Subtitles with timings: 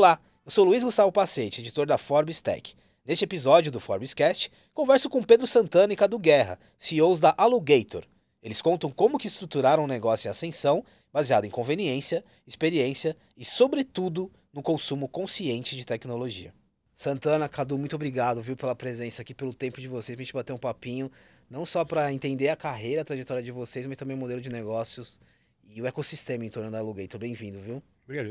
[0.00, 2.74] Olá, eu sou Luiz Gustavo Pacete, editor da Forbes Tech.
[3.04, 8.06] Neste episódio do Forbescast, converso com Pedro Santana e Cadu Guerra, CEOs da Alugator.
[8.42, 10.82] Eles contam como que estruturaram um negócio em ascensão,
[11.12, 16.54] baseado em conveniência, experiência e, sobretudo, no consumo consciente de tecnologia.
[16.96, 20.54] Santana, Cadu, muito obrigado, viu, pela presença aqui, pelo tempo de vocês, pra gente bater
[20.54, 21.12] um papinho,
[21.50, 24.48] não só para entender a carreira, a trajetória de vocês, mas também o modelo de
[24.48, 25.20] negócios
[25.62, 27.20] e o ecossistema em torno da Alugator.
[27.20, 27.82] Bem-vindo, viu?
[28.04, 28.30] Obrigado.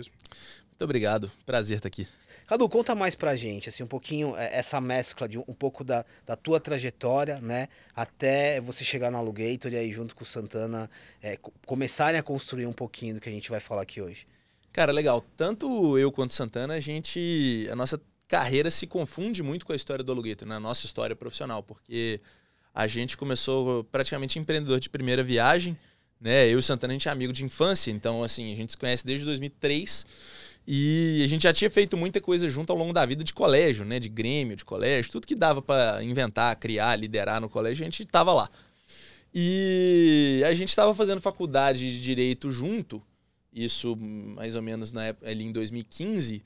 [0.80, 2.08] Muito obrigado, prazer estar aqui.
[2.48, 5.84] Cadu, conta mais pra gente, assim, um pouquinho, é, essa mescla de um, um pouco
[5.84, 10.26] da, da tua trajetória, né, até você chegar na Alugator e aí junto com o
[10.26, 10.90] Santana
[11.22, 14.26] é, começarem a construir um pouquinho do que a gente vai falar aqui hoje.
[14.72, 15.22] Cara, legal.
[15.36, 19.76] Tanto eu quanto o Santana, a gente, a nossa carreira se confunde muito com a
[19.76, 20.60] história do Alugator, na né?
[20.62, 22.22] nossa história profissional, porque
[22.74, 25.78] a gente começou praticamente empreendedor de primeira viagem,
[26.22, 26.46] né?
[26.46, 28.78] Eu e o Santana a gente é amigo de infância, então assim, a gente se
[28.78, 33.06] conhece desde 2003 e a gente já tinha feito muita coisa junto ao longo da
[33.06, 34.00] vida de colégio, né?
[34.00, 38.04] De Grêmio, de colégio, tudo que dava para inventar, criar, liderar no colégio, a gente
[38.04, 38.50] estava lá.
[39.34, 43.02] E a gente estava fazendo faculdade de direito junto,
[43.54, 46.44] isso mais ou menos na época, ali em 2015.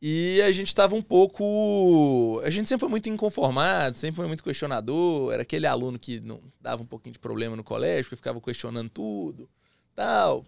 [0.00, 2.40] E a gente estava um pouco.
[2.44, 5.32] A gente sempre foi muito inconformado, sempre foi muito questionador.
[5.32, 8.90] Era aquele aluno que não dava um pouquinho de problema no colégio, que ficava questionando
[8.90, 9.48] tudo,
[9.94, 10.44] tal.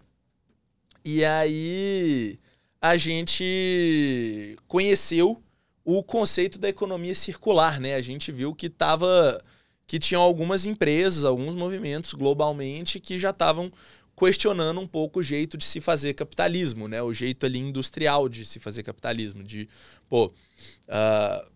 [1.03, 2.39] E aí
[2.81, 5.41] a gente conheceu
[5.83, 7.95] o conceito da economia circular, né?
[7.95, 9.41] A gente viu que tava
[9.87, 13.71] que tinham algumas empresas, alguns movimentos globalmente que já estavam
[14.15, 17.01] questionando um pouco o jeito de se fazer capitalismo, né?
[17.01, 19.67] O jeito ali industrial de se fazer capitalismo, de
[20.07, 21.51] pô, uh,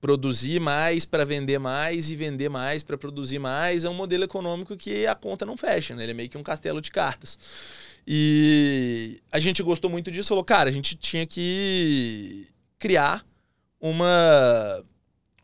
[0.00, 4.76] produzir mais para vender mais e vender mais para produzir mais é um modelo econômico
[4.76, 6.04] que a conta não fecha, né?
[6.04, 7.38] Ele é meio que um castelo de cartas.
[8.10, 12.48] E a gente gostou muito disso, falou, cara, a gente tinha que
[12.78, 13.22] criar
[13.78, 14.82] uma,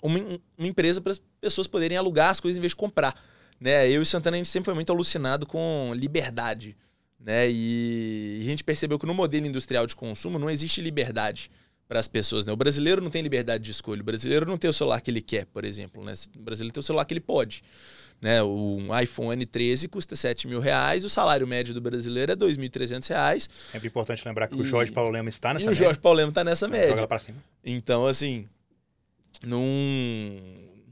[0.00, 0.18] uma,
[0.56, 3.22] uma empresa para as pessoas poderem alugar as coisas em vez de comprar.
[3.60, 3.90] Né?
[3.90, 6.74] Eu e Santana, a gente sempre foi muito alucinado com liberdade.
[7.20, 7.50] Né?
[7.50, 11.50] E a gente percebeu que no modelo industrial de consumo não existe liberdade
[11.86, 12.46] para as pessoas.
[12.46, 12.52] Né?
[12.54, 14.00] O brasileiro não tem liberdade de escolha.
[14.00, 16.02] O brasileiro não tem o celular que ele quer, por exemplo.
[16.02, 16.14] Né?
[16.34, 17.62] O brasileiro tem o celular que ele pode.
[18.20, 18.42] Né?
[18.42, 23.50] Um iPhone 13 custa 7 mil reais, o salário médio do brasileiro é 2.300 reais.
[23.70, 24.60] Sempre importante lembrar que e...
[24.60, 25.82] o Jorge Paulo Lema está nessa e média.
[25.82, 26.96] o Jorge Paulo Lema está nessa então, média.
[26.96, 27.38] Joga para cima.
[27.62, 28.48] Então, assim,
[29.44, 29.62] não,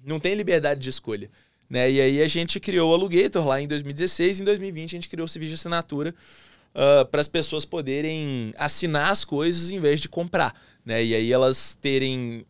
[0.05, 1.31] não tem liberdade de escolha.
[1.69, 1.91] Né?
[1.91, 4.41] E aí a gente criou o Alugator lá em 2016.
[4.41, 6.15] Em 2020 a gente criou o serviço de assinatura
[6.75, 10.55] uh, ah, para as pessoas poderem assinar as coisas em vez de comprar.
[10.84, 11.03] Né?
[11.03, 12.44] E aí elas terem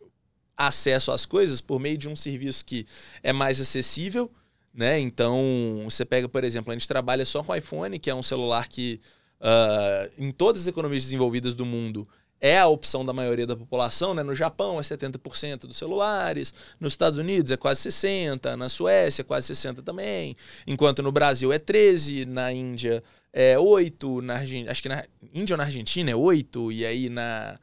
[0.56, 2.87] acesso às coisas por meio de um serviço que
[3.22, 4.31] é mais acessível,
[4.75, 4.99] né?
[4.99, 8.69] Então, você pega, por exemplo, a gente trabalha só com iPhone, que é um celular
[8.69, 9.00] que
[9.41, 12.09] uh, em todas as economias desenvolvidas do mundo
[12.41, 14.22] é a opção da maioria da população, né?
[14.25, 19.25] No Japão é 70% dos celulares, nos Estados Unidos é quase 60%, na Suécia é
[19.25, 20.34] quase 60% também,
[20.66, 24.69] enquanto no Brasil é 13%, na Índia é 8%, na Argen...
[24.69, 27.56] acho que na Índia ou na Argentina é 8%, e aí na,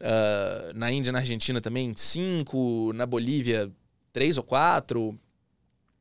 [0.00, 3.70] uh, na Índia na Argentina também 5%, na Bolívia
[4.14, 5.18] 3 ou 4%,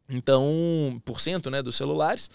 [0.09, 2.29] então, por cento né, dos celulares.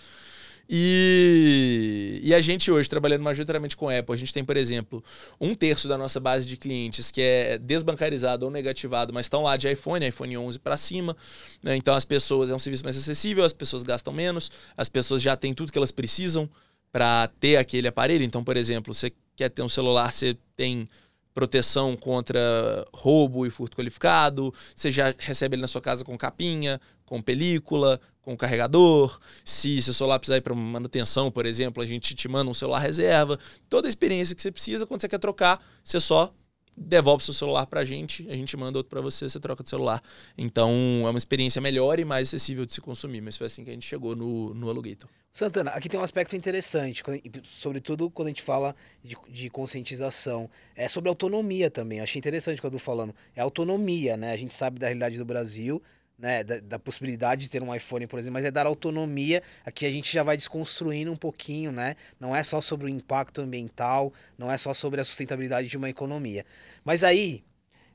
[0.71, 5.03] E, e a gente hoje, trabalhando majoritariamente com Apple, a gente tem, por exemplo,
[5.41, 9.57] um terço da nossa base de clientes que é desbancarizado ou negativado, mas estão lá
[9.57, 11.17] de iPhone, iPhone 11 para cima.
[11.63, 11.75] Né?
[11.77, 15.35] Então, as pessoas, é um serviço mais acessível, as pessoas gastam menos, as pessoas já
[15.37, 16.49] têm tudo que elas precisam
[16.93, 18.25] para ter aquele aparelho.
[18.25, 20.87] Então, por exemplo, você quer ter um celular, você tem
[21.33, 26.81] proteção contra roubo e furto qualificado, você já recebe ele na sua casa com capinha,
[27.09, 29.19] com película, com carregador.
[29.45, 32.81] Se seu celular precisar ir para manutenção, por exemplo, a gente te manda um celular
[32.81, 33.39] reserva.
[33.69, 36.33] Toda a experiência que você precisa, quando você quer trocar, você só
[36.77, 39.69] devolve seu celular para a gente, a gente manda outro para você, você troca de
[39.69, 40.03] celular.
[40.37, 40.71] Então
[41.05, 43.21] é uma experiência melhor e mais acessível de se consumir.
[43.21, 45.09] Mas foi assim que a gente chegou no, no Alugator.
[45.33, 47.03] Santana, aqui tem um aspecto interessante,
[47.45, 48.75] sobretudo quando a gente fala
[49.05, 50.51] de, de conscientização.
[50.75, 52.01] É sobre autonomia também.
[52.01, 53.15] Achei interessante quando falando.
[53.35, 54.33] É autonomia, né?
[54.33, 55.83] A gente sabe da realidade do Brasil,
[56.19, 59.43] né, da, da, possibilidade de ter um iPhone, por exemplo, mas é dar autonomia.
[59.65, 61.95] Aqui a gente já vai desconstruindo um pouquinho, né?
[62.19, 65.89] Não é só sobre o impacto ambiental, não é só sobre a sustentabilidade de uma
[65.89, 66.45] economia.
[66.85, 67.45] Mas aí,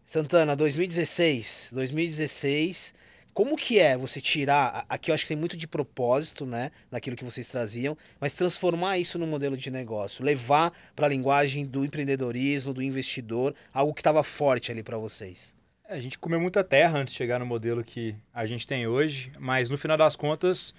[0.06, 2.94] Santana, 2016, 2016,
[3.34, 7.16] como que é você tirar, aqui eu acho que tem muito de propósito, né, naquilo
[7.16, 11.84] que vocês traziam, mas transformar isso no modelo de negócio, levar para a linguagem do
[11.84, 15.56] empreendedorismo, do investidor, algo que estava forte ali para vocês.
[15.86, 18.88] É, a gente comeu muita terra antes de chegar no modelo que a gente tem
[18.88, 20.74] hoje, mas no final das contas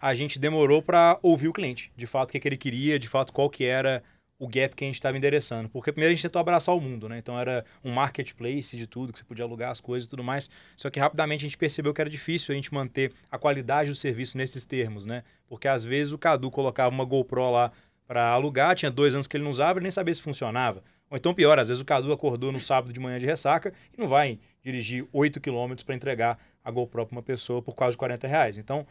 [0.00, 3.08] a gente demorou para ouvir o cliente, de fato o que, que ele queria, de
[3.08, 4.02] fato qual que era
[4.38, 5.68] o gap que a gente estava endereçando.
[5.68, 7.18] Porque primeiro a gente tentou abraçar o mundo, né?
[7.18, 10.48] Então era um marketplace de tudo, que você podia alugar as coisas e tudo mais.
[10.76, 13.96] Só que rapidamente a gente percebeu que era difícil a gente manter a qualidade do
[13.96, 15.22] serviço nesses termos, né?
[15.46, 17.70] Porque às vezes o Cadu colocava uma GoPro lá
[18.06, 20.82] para alugar, tinha dois anos que ele não usava e nem sabia se funcionava.
[21.10, 24.00] Ou então pior, às vezes o Cadu acordou no sábado de manhã de ressaca e
[24.00, 28.26] não vai dirigir 8 quilômetros para entregar a GoPro para uma pessoa por quase 40
[28.26, 28.58] reais.
[28.58, 28.86] Então,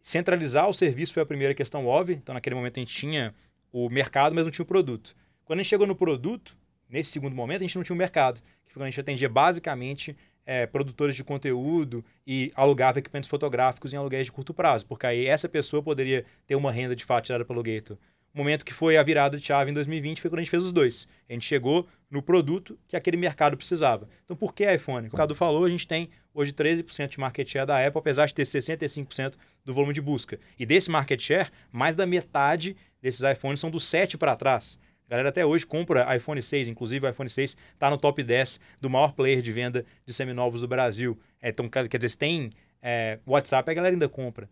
[0.00, 2.14] centralizar o serviço foi a primeira questão óbvia.
[2.14, 3.34] Então, naquele momento a gente tinha
[3.72, 5.14] o mercado, mas não tinha o produto.
[5.44, 6.56] Quando a gente chegou no produto,
[6.88, 10.16] nesse segundo momento, a gente não tinha o mercado, que foi a gente atendia basicamente
[10.44, 15.26] é, produtores de conteúdo e alugava equipamentos fotográficos em aluguéis de curto prazo, porque aí
[15.26, 17.96] essa pessoa poderia ter uma renda de fato tirada pelo Gator.
[18.34, 20.72] Momento que foi a virada de chave em 2020 foi quando a gente fez os
[20.72, 21.06] dois.
[21.28, 24.08] A gente chegou no produto que aquele mercado precisava.
[24.24, 25.08] Então, por que iPhone?
[25.08, 28.34] O Cadu falou, a gente tem hoje 13% de market share da Apple, apesar de
[28.34, 29.34] ter 65%
[29.64, 30.40] do volume de busca.
[30.58, 34.80] E desse market share, mais da metade desses iPhones são do 7 para trás.
[35.06, 38.58] A galera até hoje compra iPhone 6, inclusive o iPhone 6 está no top 10
[38.80, 41.18] do maior player de venda de seminovos do Brasil.
[41.40, 42.50] É, então, quer dizer, se tem
[42.80, 44.48] é, WhatsApp, a galera ainda compra.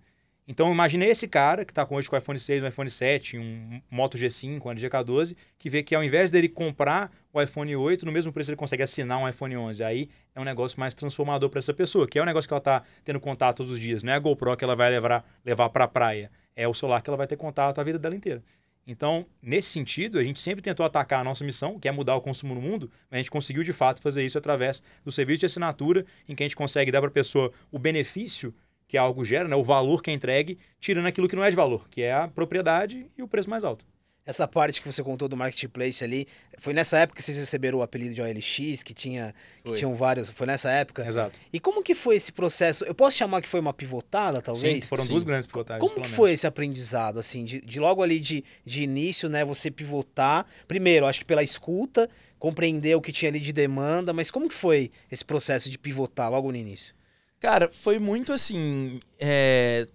[0.51, 3.39] Então imagine esse cara que está com hoje com o iPhone 6, um iPhone 7,
[3.39, 7.77] um Moto G5, um LG K12, que vê que ao invés dele comprar o iPhone
[7.77, 9.85] 8, no mesmo preço ele consegue assinar um iPhone 11.
[9.85, 12.59] Aí é um negócio mais transformador para essa pessoa, que é um negócio que ela
[12.59, 14.03] está tendo contato todos os dias.
[14.03, 17.01] Não é a GoPro que ela vai levar, levar para a praia, é o celular
[17.01, 18.43] que ela vai ter contato a vida dela inteira.
[18.85, 22.21] Então, nesse sentido, a gente sempre tentou atacar a nossa missão, que é mudar o
[22.21, 25.47] consumo no mundo, mas a gente conseguiu de fato fazer isso através do serviço de
[25.47, 28.53] assinatura, em que a gente consegue dar para a pessoa o benefício
[28.91, 31.55] que algo gera, né, o valor que é entregue, tirando aquilo que não é de
[31.55, 33.85] valor, que é a propriedade e o preço mais alto.
[34.27, 36.27] Essa parte que você contou do marketplace ali,
[36.59, 39.33] foi nessa época que vocês receberam o apelido de OLX, que tinha
[39.63, 41.07] que tinham vários, foi nessa época?
[41.07, 41.39] Exato.
[41.53, 42.85] E como que foi esse processo?
[42.85, 44.85] Eu posso chamar que foi uma pivotada, talvez?
[44.85, 45.13] Sim, foram Sim.
[45.13, 45.81] duas grandes pivotadas.
[45.81, 49.71] Como que foi esse aprendizado, assim, de, de, logo ali de, de início, né, você
[49.71, 52.11] pivotar, primeiro, acho que pela escuta,
[52.41, 56.29] compreender o que tinha ali de demanda, mas como que foi esse processo de pivotar
[56.29, 56.93] logo no início?
[57.41, 59.01] Cara, foi muito assim.
[59.19, 59.87] É,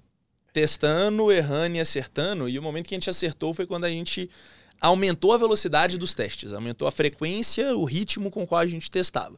[0.56, 2.48] testando, errando e acertando.
[2.48, 4.30] E o momento que a gente acertou foi quando a gente
[4.80, 8.90] aumentou a velocidade dos testes, aumentou a frequência, o ritmo com o qual a gente
[8.90, 9.38] testava.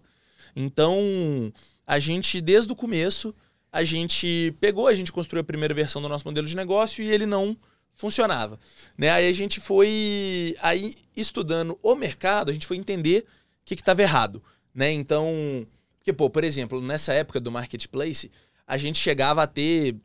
[0.56, 1.51] Então,
[1.88, 3.33] a gente, desde o começo,
[3.71, 7.09] a gente pegou, a gente construiu a primeira versão do nosso modelo de negócio e
[7.09, 7.57] ele não
[7.95, 8.59] funcionava.
[8.95, 9.09] Né?
[9.09, 13.25] Aí a gente foi aí estudando o mercado, a gente foi entender
[13.62, 14.42] o que estava errado.
[14.74, 14.92] Né?
[14.92, 15.65] Então,
[16.07, 18.31] porque, pô, por exemplo, nessa época do marketplace,
[18.65, 19.98] a gente chegava a ter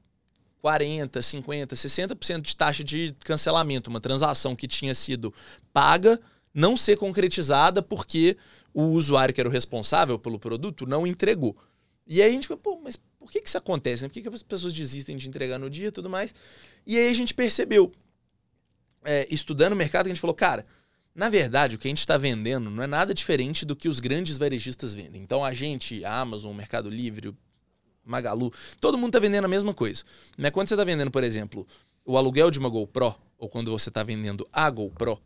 [0.60, 5.32] 40, 50, 60% de taxa de cancelamento, uma transação que tinha sido
[5.72, 6.20] paga,
[6.52, 8.36] não ser concretizada porque
[8.74, 11.56] o usuário que era o responsável pelo produto não entregou.
[12.04, 14.02] E aí a gente, pô, mas por que, que isso acontece?
[14.02, 14.08] Né?
[14.08, 16.34] Por que, que as pessoas desistem de entregar no dia e tudo mais?
[16.84, 17.92] E aí a gente percebeu,
[19.04, 20.66] é, estudando o mercado, que a gente falou, cara,
[21.14, 24.00] na verdade, o que a gente está vendendo não é nada diferente do que os
[24.00, 25.20] grandes varejistas vendem.
[25.20, 27.34] Então, a gente, a Amazon, o Mercado Livre,
[28.04, 30.02] Magalu, todo mundo está vendendo a mesma coisa.
[30.38, 30.50] Né?
[30.50, 31.66] Quando você está vendendo, por exemplo,
[32.04, 35.20] o aluguel de uma GoPro, ou quando você está vendendo a GoPro,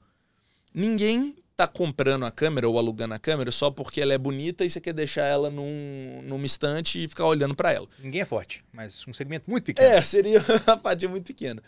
[0.74, 4.68] ninguém está comprando a câmera ou alugando a câmera só porque ela é bonita e
[4.68, 7.88] você quer deixar ela num, numa estante e ficar olhando para ela.
[7.98, 9.88] Ninguém é forte, mas um segmento muito pequeno.
[9.88, 11.62] É, seria uma fatia muito pequena.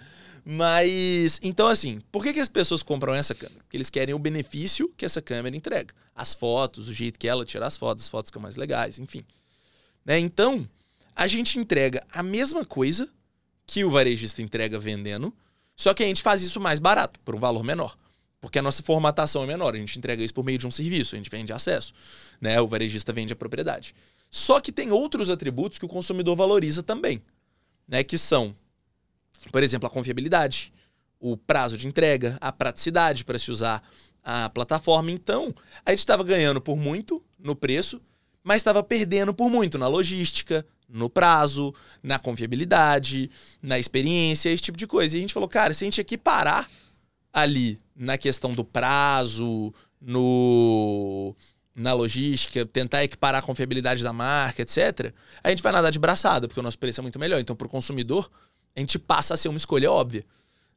[0.44, 3.60] Mas, então assim, por que, que as pessoas compram essa câmera?
[3.60, 5.94] Porque eles querem o benefício que essa câmera entrega.
[6.14, 9.22] As fotos, o jeito que ela tira as fotos, as fotos ficam mais legais, enfim.
[10.04, 10.18] Né?
[10.18, 10.68] Então,
[11.14, 13.08] a gente entrega a mesma coisa
[13.66, 15.34] que o varejista entrega vendendo,
[15.76, 17.96] só que a gente faz isso mais barato, por um valor menor.
[18.40, 21.14] Porque a nossa formatação é menor, a gente entrega isso por meio de um serviço,
[21.14, 21.92] a gente vende acesso,
[22.40, 22.60] né?
[22.60, 23.94] O varejista vende a propriedade.
[24.30, 27.20] Só que tem outros atributos que o consumidor valoriza também,
[27.86, 28.04] né?
[28.04, 28.54] Que são
[29.50, 30.72] por exemplo, a confiabilidade,
[31.20, 33.82] o prazo de entrega, a praticidade para se usar
[34.22, 35.10] a plataforma.
[35.10, 35.54] Então,
[35.84, 38.00] a gente estava ganhando por muito no preço,
[38.42, 43.30] mas estava perdendo por muito na logística, no prazo, na confiabilidade,
[43.62, 45.16] na experiência, esse tipo de coisa.
[45.16, 46.68] E a gente falou, cara, se a gente equiparar
[47.32, 51.34] ali na questão do prazo, no
[51.74, 55.14] na logística, tentar equiparar a confiabilidade da marca, etc.,
[55.44, 57.38] a gente vai nadar de braçada, porque o nosso preço é muito melhor.
[57.38, 58.28] Então, para o consumidor,
[58.74, 60.24] a gente passa a ser uma escolha óbvia.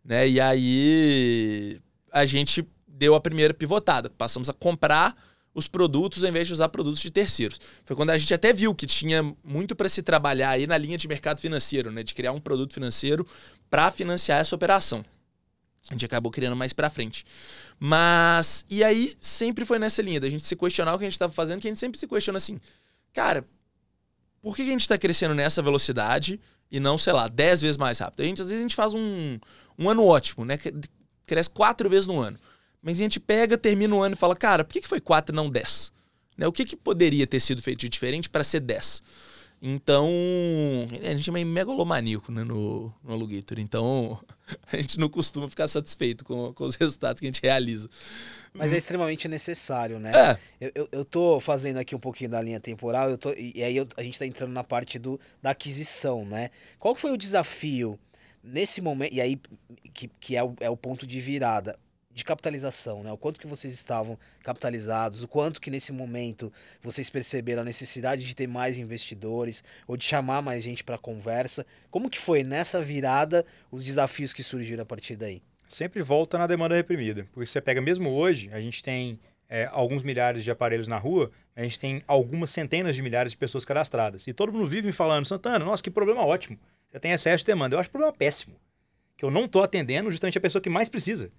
[0.04, 0.30] Né?
[0.30, 1.80] E aí
[2.12, 4.10] a gente deu a primeira pivotada.
[4.10, 5.16] Passamos a comprar
[5.54, 7.60] os produtos ao invés de usar produtos de terceiros.
[7.84, 10.98] Foi quando a gente até viu que tinha muito para se trabalhar aí na linha
[10.98, 12.04] de mercado financeiro, né?
[12.04, 13.28] de criar um produto financeiro
[13.70, 15.04] para financiar essa operação.
[15.90, 17.26] A gente acabou criando mais para frente.
[17.80, 21.16] Mas, e aí sempre foi nessa linha, da gente se questionar o que a gente
[21.16, 22.60] estava fazendo, que a gente sempre se questiona assim,
[23.12, 23.44] cara,
[24.42, 26.40] por que a gente está crescendo nessa velocidade
[26.72, 28.22] e não, sei lá, 10 vezes mais rápido?
[28.22, 29.38] A gente, às vezes a gente faz um,
[29.78, 30.58] um ano ótimo, né?
[31.26, 32.38] Cresce quatro vezes no ano.
[32.82, 35.34] Mas a gente pega, termina o ano e fala, cara, por que, que foi 4
[35.34, 35.92] e não 10?
[36.38, 36.48] Né?
[36.48, 39.04] O que, que poderia ter sido feito de diferente para ser 10?
[39.62, 40.10] Então,
[41.04, 43.60] a gente é meio megalomaníaco né, no, no Alugator.
[43.60, 44.20] Então,
[44.72, 47.88] a gente não costuma ficar satisfeito com, com os resultados que a gente realiza.
[48.54, 50.12] Mas é extremamente necessário, né?
[50.14, 50.38] É.
[50.60, 53.78] Eu, eu, eu tô fazendo aqui um pouquinho da linha temporal, eu tô, e aí
[53.78, 56.50] eu- a gente tá entrando na parte do, da aquisição, né?
[56.78, 57.98] Qual foi o desafio
[58.44, 59.40] nesse momento, e aí
[59.94, 61.80] que, que é, o, é o ponto de virada,
[62.14, 63.12] de capitalização, né?
[63.14, 66.52] O quanto que vocês estavam capitalizados, o quanto que nesse momento
[66.84, 71.66] vocês perceberam a necessidade de ter mais investidores ou de chamar mais gente para conversa.
[71.90, 75.42] Como que foi nessa virada os desafios que surgiram a partir daí?
[75.76, 77.28] Sempre volta na demanda reprimida.
[77.32, 81.32] Porque você pega mesmo hoje, a gente tem é, alguns milhares de aparelhos na rua,
[81.56, 84.28] a gente tem algumas centenas de milhares de pessoas cadastradas.
[84.28, 86.58] E todo mundo vive me falando, Santana, nossa, que problema ótimo.
[86.90, 87.76] Você tem excesso de demanda.
[87.76, 88.56] Eu acho problema péssimo.
[89.18, 91.32] Que eu não estou atendendo justamente a pessoa que mais precisa,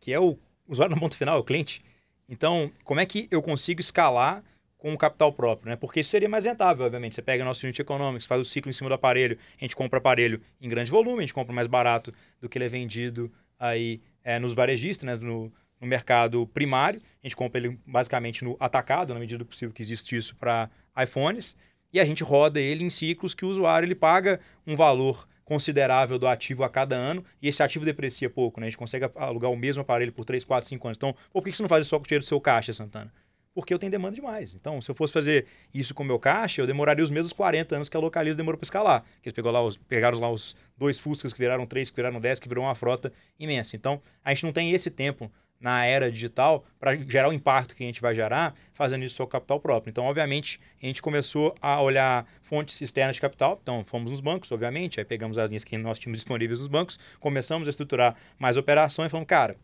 [0.00, 0.38] que é o
[0.68, 1.82] usuário no ponto final, é o cliente.
[2.28, 4.42] Então, como é que eu consigo escalar
[4.78, 5.76] com o capital próprio, né?
[5.76, 7.14] Porque isso seria mais rentável, obviamente.
[7.14, 9.98] Você pega nosso Unit Economics, faz o ciclo em cima do aparelho, a gente compra
[9.98, 14.00] aparelho em grande volume, a gente compra mais barato do que ele é vendido aí
[14.22, 15.14] é, nos varejistas, né?
[15.16, 17.00] No, no mercado primário.
[17.22, 20.70] A gente compra ele basicamente no atacado, na medida do possível que existe isso para
[21.00, 21.56] iPhones.
[21.92, 26.18] E a gente roda ele em ciclos que o usuário ele paga um valor considerável
[26.18, 28.66] do ativo a cada ano e esse ativo deprecia pouco, né?
[28.66, 30.96] A gente consegue alugar o mesmo aparelho por 3, 4, 5 anos.
[30.96, 33.12] Então, por que você não faz isso só com o dinheiro do seu caixa, Santana?
[33.54, 34.54] Porque eu tenho demanda demais.
[34.54, 37.76] Então, se eu fosse fazer isso com o meu caixa, eu demoraria os mesmos 40
[37.76, 39.04] anos que a Localiza demorou para escalar.
[39.22, 42.40] Que eles lá os, pegaram lá os dois Fuscas que viraram três, que viraram 10,
[42.40, 43.76] que virou uma frota imensa.
[43.76, 45.30] Então, a gente não tem esse tempo
[45.60, 49.26] na era digital para gerar o impacto que a gente vai gerar fazendo isso com
[49.26, 49.90] capital próprio.
[49.90, 53.58] Então, obviamente, a gente começou a olhar fontes externas de capital.
[53.62, 56.98] Então, fomos nos bancos, obviamente, aí pegamos as linhas que nós tínhamos disponíveis nos bancos,
[57.18, 59.56] começamos a estruturar mais operações e falamos, cara,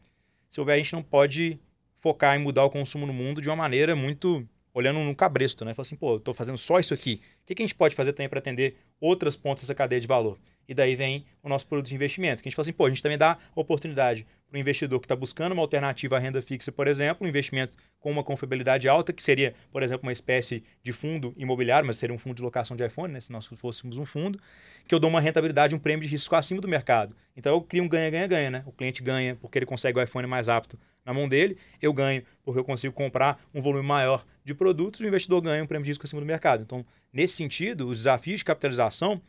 [0.48, 1.60] se houver, a gente não pode
[2.00, 5.74] focar em mudar o consumo no mundo de uma maneira muito olhando no cabresto, né?
[5.74, 7.20] Falar assim, pô, eu tô fazendo só isso aqui.
[7.42, 10.06] O que, que a gente pode fazer também para atender outras pontas dessa cadeia de
[10.06, 10.38] valor?
[10.68, 12.88] E daí vem o nosso produto de investimento, que a gente fala assim, pô, a
[12.88, 16.70] gente também dá oportunidade para o investidor que está buscando uma alternativa à renda fixa,
[16.70, 20.92] por exemplo, um investimento com uma confiabilidade alta, que seria, por exemplo, uma espécie de
[20.92, 24.04] fundo imobiliário, mas seria um fundo de locação de iPhone, né, se nós fôssemos um
[24.04, 24.38] fundo,
[24.86, 27.16] que eu dou uma rentabilidade, um prêmio de risco acima do mercado.
[27.36, 28.62] Então eu crio um ganha-ganha-ganha, né?
[28.64, 30.78] O cliente ganha porque ele consegue o iPhone mais apto
[31.10, 35.06] na mão dele, eu ganho porque eu consigo comprar um volume maior de produtos, o
[35.06, 36.62] investidor ganha um prêmio de risco acima do mercado.
[36.62, 39.20] Então, nesse sentido, os desafios de capitalização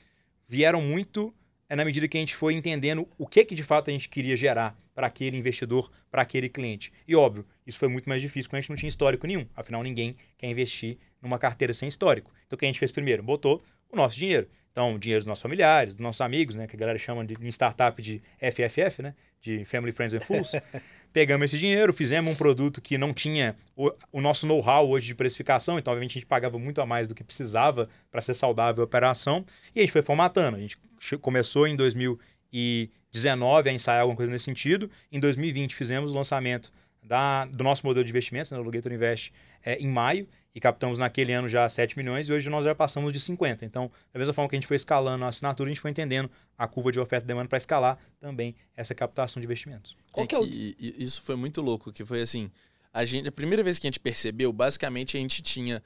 [0.48, 1.34] vieram muito
[1.68, 4.10] é, na medida que a gente foi entendendo o que, que de fato a gente
[4.10, 6.92] queria gerar para aquele investidor, para aquele cliente.
[7.08, 9.48] E óbvio, isso foi muito mais difícil quando a gente não tinha histórico nenhum.
[9.56, 12.32] Afinal, ninguém quer investir numa carteira sem histórico.
[12.46, 13.24] Então, o que a gente fez primeiro?
[13.24, 13.62] Botou
[13.92, 14.48] o nosso dinheiro.
[14.72, 16.66] Então, o dinheiro dos nossos familiares, dos nossos amigos, né?
[16.66, 19.14] Que a galera chama de, em startup de FFF, né?
[19.42, 20.52] De Family, Friends and Fools.
[21.14, 25.16] Pegamos esse dinheiro, fizemos um produto que não tinha o, o nosso know-how hoje de
[25.16, 28.84] precificação, então, obviamente, a gente pagava muito a mais do que precisava para ser saudável
[28.84, 29.46] a operação.
[29.76, 30.58] E a gente foi formatando.
[30.58, 30.78] A gente
[31.20, 34.90] começou em 2019 a ensaiar alguma coisa nesse sentido.
[35.12, 36.72] Em 2020 fizemos o lançamento
[37.04, 40.98] da, do nosso modelo de investimentos, né, o Lugator Invest, é, em maio, e captamos
[40.98, 43.66] naquele ano já 7 milhões, e hoje nós já passamos de 50.
[43.66, 46.30] Então, da mesma forma que a gente foi escalando a assinatura, a gente foi entendendo
[46.58, 49.96] a curva de oferta e demanda para escalar também essa captação de investimentos.
[50.12, 50.46] Qual é que é o...
[50.46, 52.52] Isso foi muito louco, que foi assim,
[52.94, 55.82] a, gente, a primeira vez que a gente percebeu, basicamente a gente tinha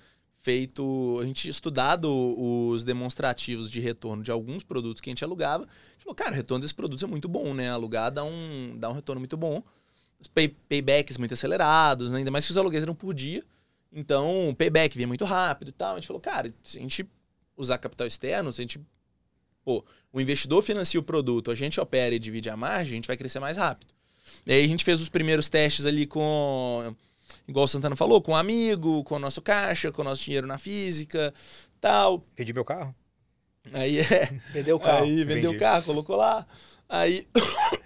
[0.46, 5.24] feito, a gente tinha estudado os demonstrativos de retorno de alguns produtos que a gente
[5.24, 5.64] alugava.
[5.64, 7.70] A gente falou, cara, o retorno desses produtos é muito bom, né?
[7.72, 9.64] Alugar dá um, dá um retorno muito bom.
[10.20, 12.20] Os pay, paybacks muito acelerados, né?
[12.20, 13.44] ainda mais que os aluguéis eram por dia.
[13.96, 15.94] Então, o payback vinha muito rápido e tal.
[15.94, 17.10] A gente falou, cara, se a gente
[17.56, 18.82] usar capital externo, se a gente.
[19.64, 23.08] Pô, o investidor financia o produto, a gente opera e divide a margem, a gente
[23.08, 23.94] vai crescer mais rápido.
[24.46, 26.94] E aí a gente fez os primeiros testes ali com
[27.48, 30.46] igual o Santana falou, com um amigo, com o nosso caixa, com o nosso dinheiro
[30.46, 31.34] na física,
[31.80, 32.20] tal.
[32.36, 32.94] Pedi meu carro.
[33.74, 34.40] Aí é.
[34.52, 35.06] Vendeu o carro.
[35.06, 36.46] Aí vendeu o carro, colocou lá.
[36.88, 37.28] Aí.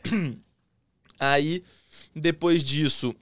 [1.20, 1.63] aí,
[2.13, 3.16] depois disso,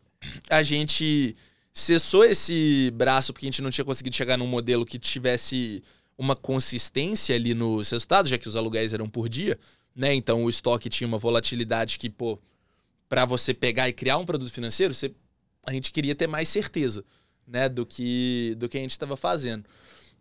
[0.49, 1.35] a gente
[1.77, 5.83] cessou esse braço porque a gente não tinha conseguido chegar num modelo que tivesse
[6.17, 9.59] uma consistência ali nos resultados, já que os aluguéis eram por dia,
[9.95, 10.11] né?
[10.15, 12.39] Então o estoque tinha uma volatilidade que, pô,
[13.07, 15.13] para você pegar e criar um produto financeiro, você
[15.67, 17.03] a gente queria ter mais certeza,
[17.47, 19.63] né, do que do que a gente estava fazendo.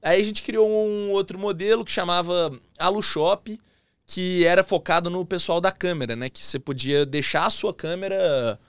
[0.02, 3.58] Aí a gente criou um outro modelo que chamava AluShop,
[4.06, 8.60] que era focado no pessoal da câmera, né, que você podia deixar a sua câmera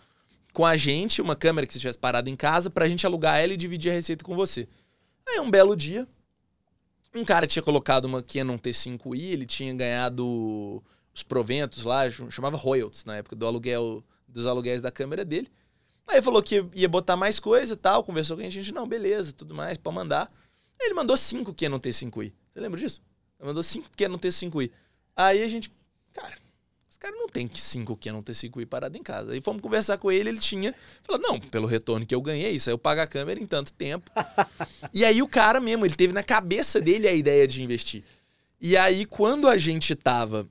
[0.57, 3.53] com a gente, uma câmera que você tivesse parado em casa, pra gente alugar ela
[3.53, 4.67] e dividir a receita com você.
[5.29, 6.07] Aí um belo dia,
[7.13, 10.83] um cara tinha colocado uma Canon T5i, ele tinha ganhado
[11.13, 15.47] os proventos lá, chamava royalties na época do aluguel dos aluguéis da câmera dele.
[16.07, 19.33] Aí falou que ia botar mais coisa e tal, conversou com a gente, não, beleza,
[19.33, 20.23] tudo mais, pra mandar.
[20.81, 22.33] Aí ele mandou 5 que não ter 5i.
[22.51, 22.99] Você lembra disso?
[23.39, 24.71] Ele mandou 5 que não ter 5i.
[25.15, 25.71] Aí a gente,
[26.11, 26.35] cara,
[26.97, 29.31] esse cara não tem 5 que não ter 5i parado em casa.
[29.31, 30.73] Aí fomos conversar com ele, ele tinha.
[31.03, 33.71] Falou, não, pelo retorno que eu ganhei, isso aí eu pago a câmera em tanto
[33.71, 34.09] tempo.
[34.91, 38.03] e aí o cara mesmo, ele teve na cabeça dele a ideia de investir.
[38.59, 40.47] E aí quando a gente tava.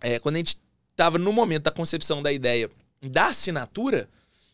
[0.00, 0.58] É, quando a gente
[0.96, 2.68] tava no momento da concepção da ideia
[3.00, 4.08] da assinatura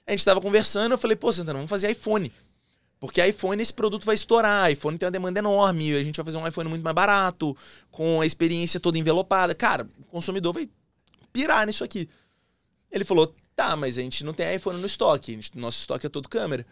[0.07, 2.33] a gente tava conversando, eu falei, pô, Santana, vamos fazer iPhone.
[2.99, 6.37] Porque iPhone, esse produto vai estourar, iPhone tem uma demanda enorme, a gente vai fazer
[6.37, 7.57] um iPhone muito mais barato,
[7.90, 9.54] com a experiência toda envelopada.
[9.54, 10.69] Cara, o consumidor vai
[11.32, 12.08] pirar nisso aqui.
[12.90, 16.08] Ele falou, tá, mas a gente não tem iPhone no estoque, gente, nosso estoque é
[16.08, 16.66] todo câmera.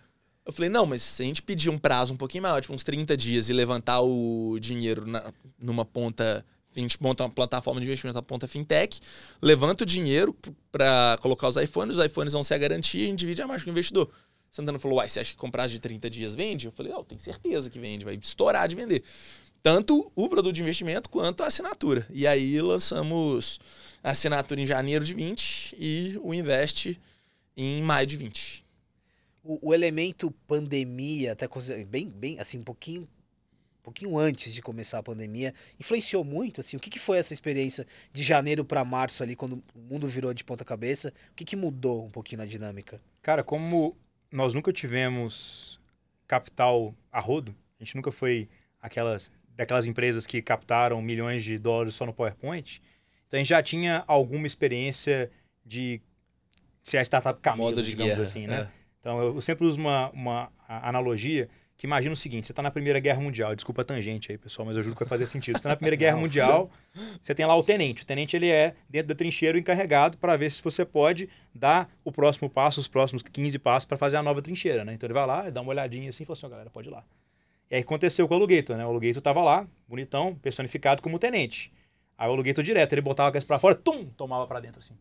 [0.45, 2.83] Eu falei, não, mas se a gente pedir um prazo um pouquinho maior, tipo uns
[2.83, 6.45] 30 dias, e levantar o dinheiro na, numa ponta
[6.77, 9.01] a gente monta uma plataforma de investimento na ponta fintech,
[9.43, 10.37] levanta o dinheiro
[10.71, 13.47] para colocar os iPhones, os iPhones vão ser a garantia e a gente divide a
[13.47, 14.11] margem com o investidor.
[14.51, 16.67] Santana falou, uai, você acha que comprar de 30 dias vende?
[16.67, 19.03] Eu falei, não, tenho certeza que vende, vai estourar de vender.
[19.63, 22.07] Tanto o produto de investimento quanto a assinatura.
[22.11, 23.59] E aí lançamos
[24.03, 26.99] a assinatura em janeiro de 20 e o Invest
[27.57, 28.65] em maio de 20.
[29.43, 31.49] O, o elemento pandemia, até
[31.87, 33.09] bem, bem, assim, um pouquinho
[33.89, 37.87] pouquinho antes de começar a pandemia, influenciou muito, assim, o que, que foi essa experiência
[38.13, 41.57] de janeiro para março ali, quando o mundo virou de ponta cabeça, o que, que
[41.57, 43.01] mudou um pouquinho na dinâmica?
[43.23, 43.97] Cara, como
[44.31, 45.81] nós nunca tivemos
[46.27, 48.47] capital a rodo, a gente nunca foi
[48.81, 52.81] aquelas daquelas empresas que captaram milhões de dólares só no PowerPoint,
[53.27, 55.31] então a gente já tinha alguma experiência
[55.67, 56.01] de
[56.83, 58.61] ser a startup camada, digamos guerra, assim, né?
[58.63, 58.69] É.
[59.01, 62.99] Então eu, sempre uso uma, uma analogia que imagina o seguinte: você está na Primeira
[62.99, 65.55] Guerra Mundial, desculpa a tangente aí, pessoal, mas eu juro que vai fazer sentido.
[65.55, 66.71] Você está na Primeira Guerra Mundial,
[67.23, 68.03] você tem lá o tenente.
[68.03, 72.11] O tenente ele é, dentro da trincheira, encarregado para ver se você pode dar o
[72.11, 74.85] próximo passo, os próximos 15 passos para fazer a nova trincheira.
[74.85, 74.95] Né?
[74.95, 76.93] Então ele vai lá, dá uma olhadinha assim e fala assim: oh, galera, pode ir
[76.93, 77.05] lá.
[77.71, 78.85] E aí aconteceu com o Alugator, né?
[78.85, 81.73] O Alugator estava lá, bonitão, personificado como tenente.
[82.17, 84.95] Aí o Alugator direto, ele botava a cabeça para fora, tum, tomava para dentro assim.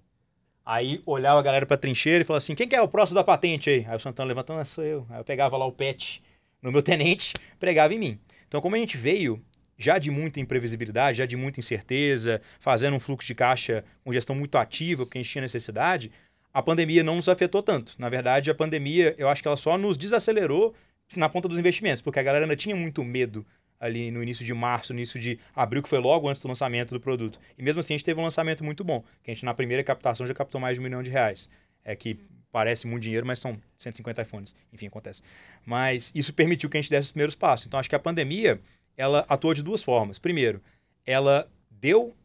[0.66, 3.24] Aí olhava a galera pra trincheira e falava assim: quem que é o próximo da
[3.24, 3.86] patente aí?
[3.88, 5.08] Aí o Santana levantando, ah, sou eu.
[5.10, 6.22] Aí eu pegava lá o pet
[6.62, 8.20] no meu tenente, pregava em mim.
[8.48, 9.42] Então, como a gente veio
[9.78, 14.36] já de muita imprevisibilidade, já de muita incerteza, fazendo um fluxo de caixa com gestão
[14.36, 16.12] muito ativa, porque a gente tinha necessidade,
[16.54, 17.94] a pandemia não nos afetou tanto.
[17.98, 20.74] Na verdade, a pandemia, eu acho que ela só nos desacelerou
[21.16, 23.46] na ponta dos investimentos, porque a galera ainda tinha muito medo
[23.80, 26.94] ali no início de março, no início de abril, que foi logo antes do lançamento
[26.94, 27.40] do produto.
[27.58, 29.84] E mesmo assim, a gente teve um lançamento muito bom, que a gente na primeira
[29.84, 31.50] captação já captou mais de um milhão de reais.
[31.86, 32.20] É que
[32.52, 34.56] parece muito dinheiro, mas são 150 iPhones.
[34.74, 35.22] Enfim, acontece.
[35.66, 37.68] Mas isso permitiu que a gente desse os primeiros passos.
[37.68, 38.60] Então, acho que a pandemia,
[38.96, 40.18] ela atuou de duas formas.
[40.18, 40.62] Primeiro,
[41.06, 42.16] ela deu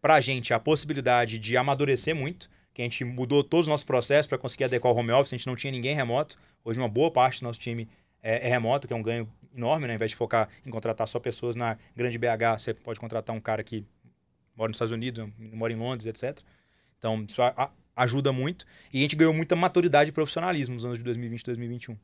[0.00, 3.84] para a gente a possibilidade de amadurecer muito, que a gente mudou todos os nossos
[3.84, 6.38] processos para conseguir adequar o home office, a gente não tinha ninguém remoto.
[6.64, 7.88] Hoje, uma boa parte do nosso time
[8.22, 9.94] é, é remoto, que é um ganho enorme, né?
[9.94, 13.40] Ao invés de focar em contratar só pessoas na grande BH, você pode contratar um
[13.40, 13.84] cara que
[14.56, 16.40] mora nos Estados Unidos, mora em Londres, etc.
[16.98, 17.42] Então, isso
[17.96, 18.64] ajuda muito.
[18.92, 21.96] E a gente ganhou muita maturidade e profissionalismo nos anos de 2020 e 2021.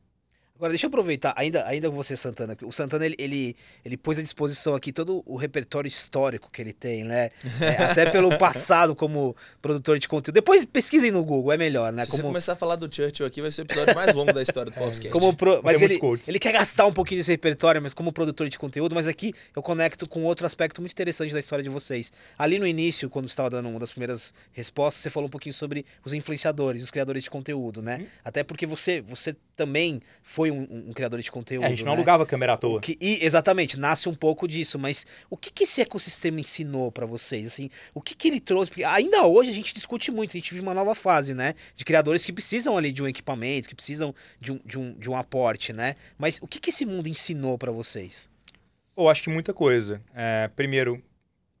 [0.55, 2.55] Agora, deixa eu aproveitar, ainda, ainda com você, Santana.
[2.63, 6.71] O Santana, ele, ele, ele pôs à disposição aqui todo o repertório histórico que ele
[6.71, 7.29] tem, né?
[7.59, 10.33] É, até pelo passado como produtor de conteúdo.
[10.33, 12.05] Depois pesquisem no Google, é melhor, né?
[12.05, 12.23] Se como...
[12.23, 14.71] você começar a falar do Churchill aqui, vai ser o episódio mais longo da história
[14.71, 15.09] do Popscast.
[15.09, 15.59] Como pro...
[15.61, 18.95] Mas ele, ele quer gastar um pouquinho desse repertório, mas como produtor de conteúdo.
[18.95, 22.13] Mas aqui eu conecto com outro aspecto muito interessante da história de vocês.
[22.39, 25.53] Ali no início, quando você estava dando uma das primeiras respostas, você falou um pouquinho
[25.53, 27.99] sobre os influenciadores, os criadores de conteúdo, né?
[28.03, 28.07] Hum.
[28.23, 31.63] Até porque você, você também foi um, um criador de conteúdo.
[31.63, 31.97] É, a gente não né?
[31.97, 32.81] alugava câmera à toa.
[32.81, 34.77] Que, e, exatamente, nasce um pouco disso.
[34.79, 37.45] Mas o que, que esse ecossistema ensinou para vocês?
[37.47, 38.71] Assim, o que, que ele trouxe?
[38.71, 41.55] Porque ainda hoje a gente discute muito, a gente vive uma nova fase, né?
[41.75, 45.09] De criadores que precisam ali de um equipamento, que precisam de um, de um, de
[45.09, 45.95] um aporte, né?
[46.17, 48.29] Mas o que, que esse mundo ensinou para vocês?
[48.95, 50.01] Eu acho que muita coisa.
[50.13, 51.03] É, primeiro,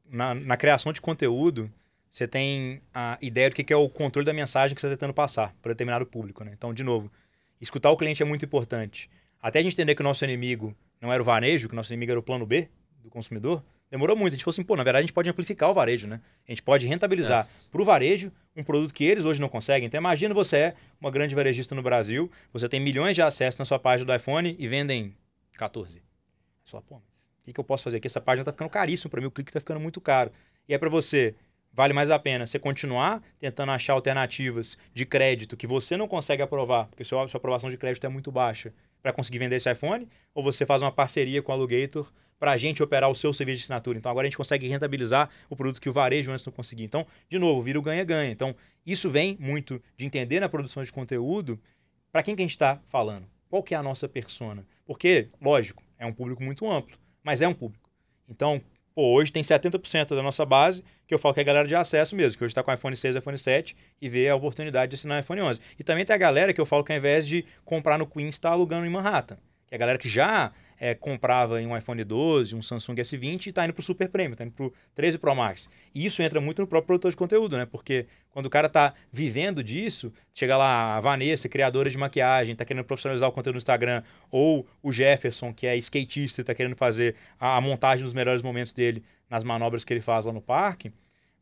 [0.09, 1.69] na, na criação de conteúdo,
[2.15, 5.13] você tem a ideia do que é o controle da mensagem que você está tentando
[5.13, 6.45] passar para determinado público.
[6.45, 6.51] Né?
[6.53, 7.11] Então, de novo,
[7.59, 9.09] escutar o cliente é muito importante.
[9.41, 11.91] Até a gente entender que o nosso inimigo não era o varejo, que o nosso
[11.93, 12.67] inimigo era o plano B
[13.03, 14.33] do consumidor, demorou muito.
[14.33, 16.21] A gente falou assim, pô, na verdade a gente pode amplificar o varejo, né?
[16.47, 17.69] A gente pode rentabilizar é.
[17.71, 19.87] para o varejo um produto que eles hoje não conseguem.
[19.87, 23.65] Então imagina você é uma grande varejista no Brasil, você tem milhões de acessos na
[23.65, 25.15] sua página do iPhone e vendem
[25.53, 26.01] 14.
[26.63, 28.07] Você fala, pô, mas o que, que eu posso fazer aqui?
[28.07, 30.31] Essa página está ficando caríssima para mim, o clique está ficando muito caro.
[30.67, 31.35] E é para você
[31.75, 36.41] vale mais a pena você continuar tentando achar alternativas de crédito que você não consegue
[36.41, 38.73] aprovar, porque sua, sua aprovação de crédito é muito baixa,
[39.05, 42.57] para conseguir vender esse iPhone, ou você faz uma parceria com o Alugator para a
[42.57, 43.99] gente operar o seu serviço de assinatura.
[43.99, 46.85] Então agora a gente consegue rentabilizar o produto que o varejo antes não conseguia.
[46.87, 48.31] Então, de novo, vira o ganha-ganha.
[48.31, 51.59] Então, isso vem muito de entender na produção de conteúdo
[52.11, 53.27] para quem que a gente está falando.
[53.47, 54.65] Qual que é a nossa persona?
[54.87, 57.87] Porque, lógico, é um público muito amplo, mas é um público.
[58.27, 58.59] Então,
[58.95, 61.75] pô, hoje tem 70% da nossa base que eu falo que é a galera de
[61.75, 64.95] acesso mesmo, que hoje está com iPhone 6 iPhone 7 e vê a oportunidade de
[64.95, 65.59] assinar iPhone 11.
[65.77, 68.35] E também tem a galera que eu falo que ao invés de comprar no Queens,
[68.35, 69.37] está alugando em Manhattan.
[69.67, 73.45] Que é a galera que já é, comprava em um iPhone 12, um Samsung S20
[73.45, 75.69] e está indo para o Super Premium, está indo para o 13 Pro Max.
[75.93, 77.65] E isso entra muito no próprio produtor de conteúdo, né?
[77.65, 82.65] Porque quando o cara está vivendo disso, chega lá a Vanessa, criadora de maquiagem, está
[82.65, 86.75] querendo profissionalizar o conteúdo no Instagram, ou o Jefferson, que é skatista e está querendo
[86.75, 90.41] fazer a, a montagem dos melhores momentos dele nas manobras que ele faz lá no
[90.41, 90.91] parque,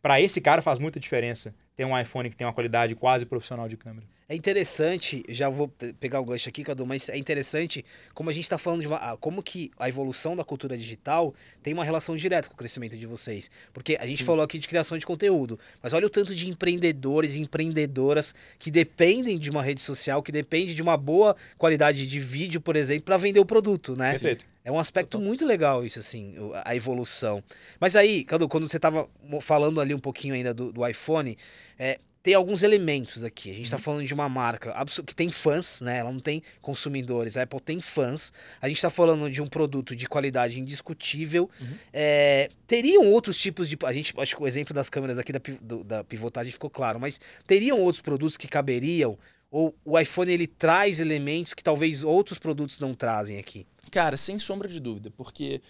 [0.01, 3.67] para esse cara faz muita diferença ter um iPhone que tem uma qualidade quase profissional
[3.67, 4.05] de câmera.
[4.27, 5.67] É interessante, já vou
[5.99, 7.83] pegar o gancho aqui, Cadu, mas é interessante
[8.13, 11.73] como a gente está falando de uma, como que a evolução da cultura digital tem
[11.73, 13.51] uma relação direta com o crescimento de vocês.
[13.73, 14.23] Porque a gente Sim.
[14.23, 18.71] falou aqui de criação de conteúdo, mas olha o tanto de empreendedores e empreendedoras que
[18.71, 23.03] dependem de uma rede social, que dependem de uma boa qualidade de vídeo, por exemplo,
[23.03, 24.11] para vender o produto, né?
[24.11, 24.52] Perfeito.
[24.65, 27.43] É um aspecto muito legal isso, assim, a evolução.
[27.79, 29.09] Mas aí, Cadu, quando você estava
[29.41, 31.37] falando ali um pouquinho ainda do, do iPhone,
[31.77, 33.51] é, tem alguns elementos aqui.
[33.51, 33.83] A gente está uhum.
[33.83, 34.73] falando de uma marca
[35.05, 35.97] que tem fãs, né?
[35.97, 37.35] Ela não tem consumidores.
[37.35, 38.31] A Apple tem fãs.
[38.61, 41.49] A gente está falando de um produto de qualidade indiscutível.
[41.59, 41.75] Uhum.
[41.91, 43.77] É, teriam outros tipos de.
[43.83, 46.97] A gente acho que o exemplo das câmeras aqui da, do, da pivotagem ficou claro,
[46.97, 49.17] mas teriam outros produtos que caberiam?
[49.51, 53.67] Ou o iPhone ele traz elementos que talvez outros produtos não trazem aqui?
[53.93, 55.61] Cara, sem sombra de dúvida, porque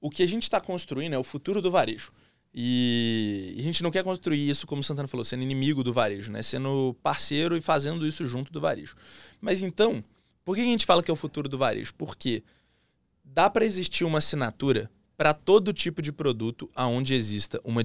[0.00, 2.10] o que a gente está construindo é o futuro do varejo.
[2.54, 6.32] E a gente não quer construir isso, como o Santana falou, sendo inimigo do varejo,
[6.32, 6.40] né?
[6.40, 8.96] Sendo parceiro e fazendo isso junto do varejo.
[9.42, 10.02] Mas então,
[10.42, 11.92] por que a gente fala que é o futuro do varejo?
[11.98, 12.42] Porque
[13.22, 17.82] dá para existir uma assinatura para todo tipo de produto aonde exista uma,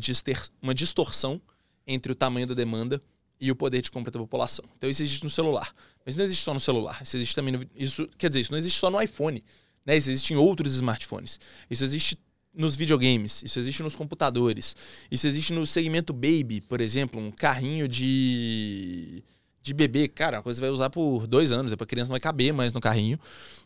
[0.62, 1.42] uma distorção
[1.86, 3.04] entre o tamanho da demanda
[3.42, 4.64] e o poder de compra da população.
[4.78, 5.74] Então isso existe no celular,
[6.06, 7.02] mas não existe só no celular.
[7.04, 9.44] Isso existe também no, isso quer dizer isso não existe só no iPhone,
[9.86, 9.98] né?
[9.98, 11.40] Isso existe em outros smartphones.
[11.70, 12.18] Isso existe
[12.54, 14.76] nos videogames, isso existe nos computadores,
[15.10, 19.24] isso existe no segmento baby, por exemplo, um carrinho de
[19.62, 22.20] de bebê, cara, a coisa vai usar por dois anos, depois a criança não vai
[22.20, 23.20] caber mais no carrinho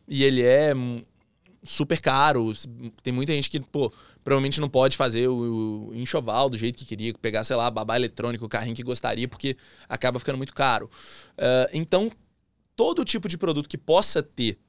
[0.05, 0.73] e ele é
[1.65, 2.53] super caro,
[3.01, 3.91] tem muita gente que, pô,
[4.23, 8.45] provavelmente não pode fazer o, enxoval do jeito que queria, pegar, sei lá, babá eletrônico,
[8.45, 9.57] o carrinho que gostaria, porque
[9.89, 10.89] acaba ficando muito caro.
[11.37, 12.11] Uh, então,
[12.75, 14.59] todo tipo de produto que possa ter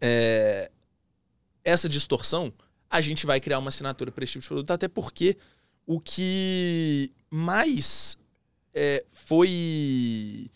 [0.00, 0.70] é,
[1.64, 2.52] essa distorção,
[2.90, 5.36] a gente vai criar uma assinatura para esse tipo de produto, até porque
[5.86, 8.18] o que mais
[8.74, 10.50] é, foi.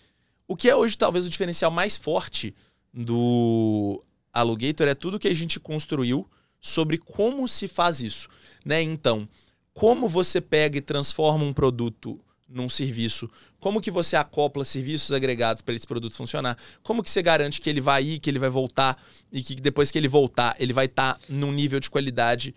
[0.46, 2.54] O que é hoje talvez o diferencial mais forte
[2.92, 6.28] do Alugator é tudo que a gente construiu
[6.60, 8.28] sobre como se faz isso.
[8.64, 8.82] Né?
[8.82, 9.28] Então,
[9.72, 15.62] como você pega e transforma um produto num serviço, como que você acopla serviços agregados
[15.62, 18.50] para esse produto funcionar, como que você garante que ele vai ir, que ele vai
[18.50, 19.00] voltar
[19.32, 22.54] e que depois que ele voltar ele vai estar tá num nível de qualidade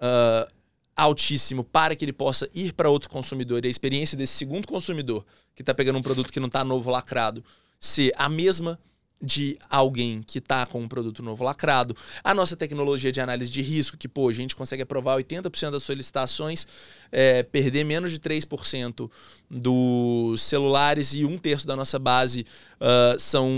[0.00, 0.50] uh,
[0.96, 3.64] altíssimo para que ele possa ir para outro consumidor?
[3.64, 6.90] E a experiência desse segundo consumidor que está pegando um produto que não está novo
[6.90, 7.44] lacrado
[7.78, 8.78] ser a mesma
[9.20, 13.62] de alguém que está com um produto novo lacrado, a nossa tecnologia de análise de
[13.62, 16.66] risco, que pô, a gente consegue aprovar 80% das solicitações,
[17.10, 19.10] é, perder menos de 3%
[19.48, 22.44] dos celulares e um terço da nossa base
[22.80, 23.48] uh, são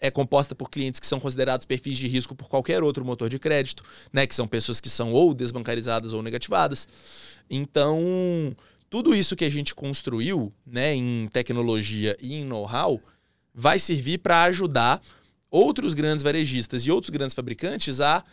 [0.00, 3.38] é composta por clientes que são considerados perfis de risco por qualquer outro motor de
[3.38, 6.86] crédito, né, que são pessoas que são ou desbancarizadas ou negativadas.
[7.50, 8.54] Então,
[8.88, 13.00] tudo isso que a gente construiu né, em tecnologia e em know-how
[13.54, 15.00] vai servir para ajudar
[15.50, 18.24] outros grandes varejistas e outros grandes fabricantes a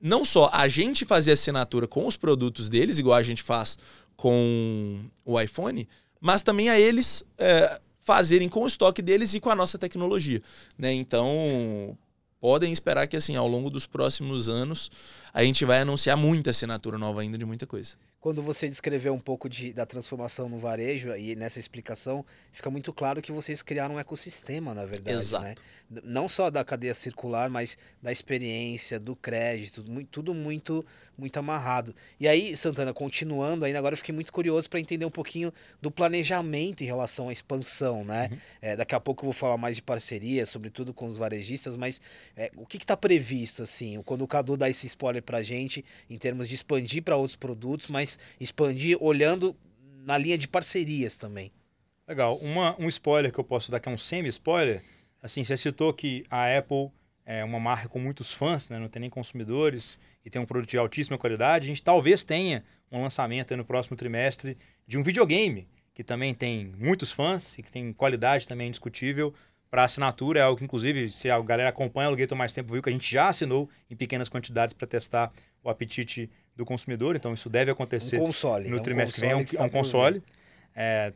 [0.00, 3.78] não só a gente fazer assinatura com os produtos deles, igual a gente faz
[4.16, 5.88] com o iPhone,
[6.20, 10.42] mas também a eles é, fazerem com o estoque deles e com a nossa tecnologia.
[10.78, 10.92] Né?
[10.92, 11.96] Então,
[12.40, 14.90] podem esperar que assim, ao longo dos próximos anos,
[15.32, 19.18] a gente vai anunciar muita assinatura nova ainda de muita coisa quando você descreveu um
[19.18, 23.96] pouco de, da transformação no varejo e nessa explicação, fica muito claro que vocês criaram
[23.96, 25.12] um ecossistema, na verdade.
[25.12, 25.20] Né?
[25.20, 25.44] Exato.
[25.90, 26.00] Né?
[26.02, 30.82] Não só da cadeia circular, mas da experiência, do crédito, tudo muito
[31.16, 31.94] muito amarrado.
[32.18, 35.90] E aí, Santana, continuando ainda, agora eu fiquei muito curioso para entender um pouquinho do
[35.90, 38.28] planejamento em relação à expansão, né?
[38.30, 38.38] Uhum.
[38.60, 42.00] É, daqui a pouco eu vou falar mais de parceria, sobretudo com os varejistas, mas
[42.36, 46.18] é, o que está previsto, assim, quando o Cadu dá esse spoiler para gente, em
[46.18, 49.56] termos de expandir para outros produtos, mas expandir olhando
[50.04, 51.52] na linha de parcerias também.
[52.06, 52.36] Legal.
[52.36, 54.82] Uma, um spoiler que eu posso dar, que é um semi-spoiler,
[55.22, 56.90] assim, você citou que a Apple
[57.24, 58.78] é uma marca com muitos fãs, né?
[58.78, 62.62] não tem nem consumidores e tem um produto de altíssima qualidade, a gente talvez tenha
[62.92, 67.70] um lançamento no próximo trimestre de um videogame que também tem muitos fãs e que
[67.70, 69.32] tem qualidade também indiscutível
[69.70, 70.40] para assinatura.
[70.40, 72.92] É algo que, inclusive, se a galera acompanha o Alugator mais tempo, viu que a
[72.92, 77.16] gente já assinou em pequenas quantidades para testar o apetite do consumidor.
[77.16, 79.30] Então, isso deve acontecer um console, no é um trimestre que vem.
[79.30, 80.22] É um, que é um está por console.
[80.74, 81.12] É,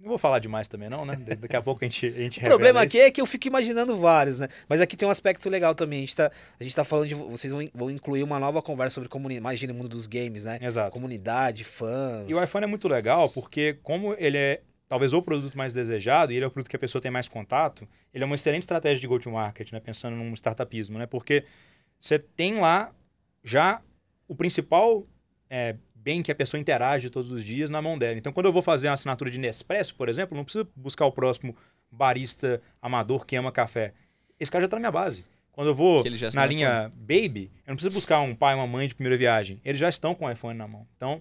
[0.00, 1.14] não vou falar demais também, não, né?
[1.38, 3.06] Daqui a pouco a gente, a gente O problema aqui isso.
[3.06, 4.48] é que eu fico imaginando vários, né?
[4.66, 5.98] Mas aqui tem um aspecto legal também.
[5.98, 7.14] A gente tá, a gente tá falando de.
[7.14, 9.42] Vocês vão, vão incluir uma nova conversa sobre comunidade.
[9.42, 10.58] Imagina o mundo dos games, né?
[10.62, 10.90] Exato.
[10.90, 12.24] Comunidade, fãs.
[12.26, 16.32] E o iPhone é muito legal porque, como ele é talvez o produto mais desejado
[16.32, 18.62] e ele é o produto que a pessoa tem mais contato, ele é uma excelente
[18.62, 19.80] estratégia de go-to-market, né?
[19.80, 21.04] Pensando num startupismo, né?
[21.04, 21.44] Porque
[22.00, 22.90] você tem lá
[23.44, 23.82] já
[24.30, 25.04] o principal
[25.50, 28.16] é, bem que a pessoa interage todos os dias na mão dela.
[28.16, 31.10] Então, quando eu vou fazer uma assinatura de Nespresso, por exemplo, não preciso buscar o
[31.10, 31.56] próximo
[31.90, 33.92] barista amador que ama café.
[34.38, 35.26] Esse cara já está na minha base.
[35.50, 38.86] Quando eu vou na linha Baby, eu não preciso buscar um pai e uma mãe
[38.86, 39.60] de primeira viagem.
[39.64, 40.86] Eles já estão com o iPhone na mão.
[40.96, 41.20] Então,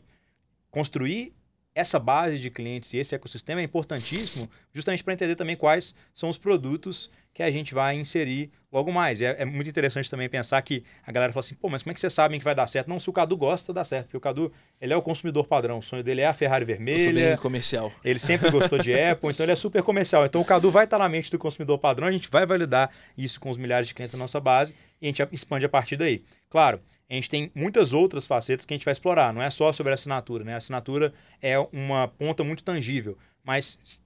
[0.69, 1.33] construir
[1.79, 6.29] essa base de clientes e esse ecossistema é importantíssimo justamente para entender também quais são
[6.29, 9.21] os produtos que a gente vai inserir logo mais.
[9.21, 11.93] É, é muito interessante também pensar que a galera fala assim, pô, mas como é
[11.93, 12.89] que vocês sabem que vai dar certo?
[12.89, 14.07] Não, se o Cadu gosta, dá certo.
[14.07, 15.77] Porque o Cadu, ele é o consumidor padrão.
[15.77, 17.37] O sonho dele é a Ferrari Eu sou bem vermelha.
[17.37, 17.91] comercial.
[18.03, 20.25] Ele sempre gostou de Apple, então ele é super comercial.
[20.25, 23.39] Então o Cadu vai estar na mente do consumidor padrão, a gente vai validar isso
[23.39, 26.23] com os milhares de clientes da nossa base e a gente expande a partir daí.
[26.49, 29.73] Claro, a gente tem muitas outras facetas que a gente vai explorar, não é só
[29.73, 30.53] sobre a assinatura, né?
[30.53, 33.99] A assinatura é uma ponta muito tangível, mas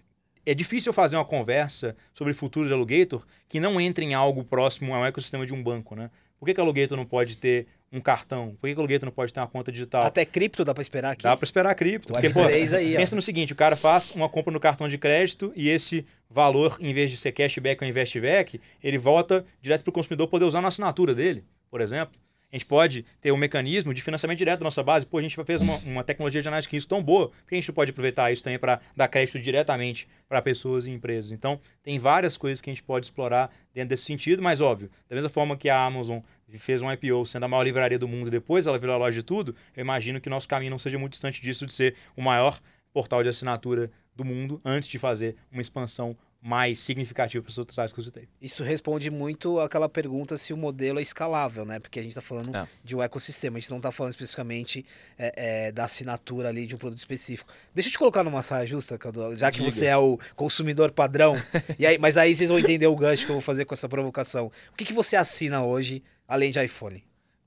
[0.45, 4.95] é difícil fazer uma conversa sobre futuro de Alugator que não entre em algo próximo
[4.95, 6.09] ao ecossistema de um banco, né?
[6.39, 8.57] Por que, que a Alugator não pode ter um cartão?
[8.59, 10.03] Por que, que a Alugator não pode ter uma conta digital?
[10.03, 11.23] Até cripto dá pra esperar aqui.
[11.23, 12.11] Dá para esperar cripto.
[12.11, 12.97] Porque, pô, Web3 aí, ó.
[12.97, 16.77] pensa no seguinte, o cara faz uma compra no cartão de crédito e esse valor,
[16.81, 20.61] em vez de ser cashback ou investback, ele volta direto para o consumidor poder usar
[20.61, 22.22] na assinatura dele, por exemplo.
[22.53, 25.07] A gente pode ter um mecanismo de financiamento direto da nossa base.
[25.07, 27.57] Pô, a gente fez uma, uma tecnologia de análise de risco tão boa, que a
[27.57, 31.31] gente pode aproveitar isso também para dar crédito diretamente para pessoas e empresas?
[31.31, 35.15] Então, tem várias coisas que a gente pode explorar dentro desse sentido, mas óbvio, da
[35.15, 36.19] mesma forma que a Amazon
[36.59, 39.23] fez um IPO sendo a maior livraria do mundo depois ela virou a loja de
[39.23, 42.61] tudo, eu imagino que nosso caminho não seja muito distante disso de ser o maior
[42.93, 47.79] portal de assinatura do mundo antes de fazer uma expansão mais significativa para as outras
[47.79, 48.27] áreas que eu citei.
[48.41, 51.79] Isso responde muito àquela pergunta se o modelo é escalável, né?
[51.79, 52.67] Porque a gente está falando É.
[52.83, 54.85] de um ecossistema, a gente não está falando especificamente
[55.17, 57.49] é, é, da assinatura ali de um produto específico.
[57.73, 59.71] Deixa eu te colocar numa saia justa, Cadu, já que Diga.
[59.71, 61.33] você é o consumidor padrão.
[61.79, 63.87] e aí, mas aí vocês vão entender o gancho que eu vou fazer com essa
[63.87, 64.47] provocação.
[64.71, 67.01] O que, que você assina hoje, além de iPhone?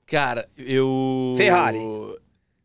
[0.07, 1.35] Cara, eu.
[1.37, 1.77] Ferrari.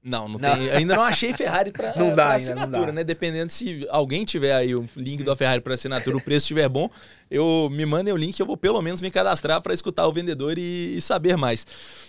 [0.04, 0.56] Não, não, Não.
[0.56, 0.70] tem.
[0.70, 2.92] Ainda não achei Ferrari pra, Não dá pra ainda, não assinatura, dá.
[2.92, 3.04] né?
[3.04, 6.90] Dependendo se alguém tiver aí o link da Ferrari para assinatura, o preço estiver bom,
[7.30, 10.58] eu me mandem o link, eu vou pelo menos me cadastrar para escutar o vendedor
[10.58, 11.64] e, e saber mais.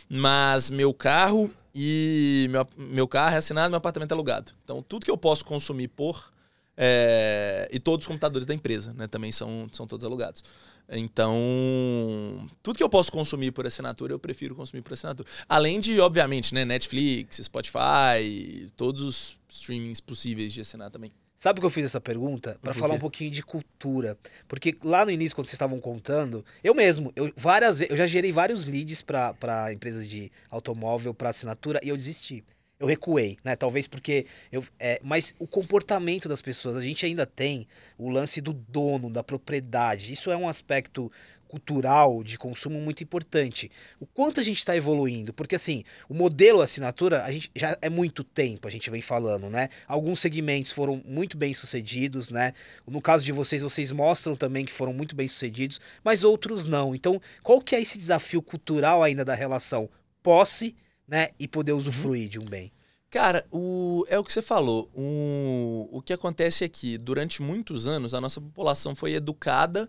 [0.09, 4.51] Mas meu carro e meu, meu carro é assinado, meu apartamento é alugado.
[4.63, 6.32] Então tudo que eu posso consumir por
[6.75, 9.07] é, e todos os computadores da empresa, né?
[9.07, 10.43] Também são, são todos alugados.
[10.89, 15.27] Então, tudo que eu posso consumir por assinatura, eu prefiro consumir por assinatura.
[15.47, 21.11] Além de, obviamente, né, Netflix, Spotify, todos os streamings possíveis de assinar também.
[21.43, 22.57] Sabe que eu fiz essa pergunta?
[22.61, 24.17] Para falar um pouquinho de cultura.
[24.47, 28.31] Porque lá no início, quando vocês estavam contando, eu mesmo, eu, várias, eu já gerei
[28.31, 32.45] vários leads para empresas de automóvel, para assinatura, e eu desisti.
[32.83, 33.55] Eu recuei, né?
[33.55, 34.61] Talvez porque eu.
[34.77, 37.65] É, mas o comportamento das pessoas, a gente ainda tem
[37.97, 40.11] o lance do dono, da propriedade.
[40.11, 41.09] Isso é um aspecto
[41.47, 43.71] cultural de consumo muito importante.
[44.01, 47.89] O quanto a gente está evoluindo, porque assim, o modelo assinatura, a gente já é
[47.89, 49.69] muito tempo, a gente vem falando, né?
[49.87, 52.53] Alguns segmentos foram muito bem sucedidos, né?
[52.85, 56.93] No caso de vocês, vocês mostram também que foram muito bem sucedidos, mas outros não.
[56.93, 59.89] Então, qual que é esse desafio cultural ainda da relação
[60.21, 60.75] posse,
[61.13, 62.71] né, e poder usufruir de um bem?
[63.11, 64.89] Cara, o, é o que você falou.
[64.95, 69.87] O, o que acontece é que, durante muitos anos, a nossa população foi educada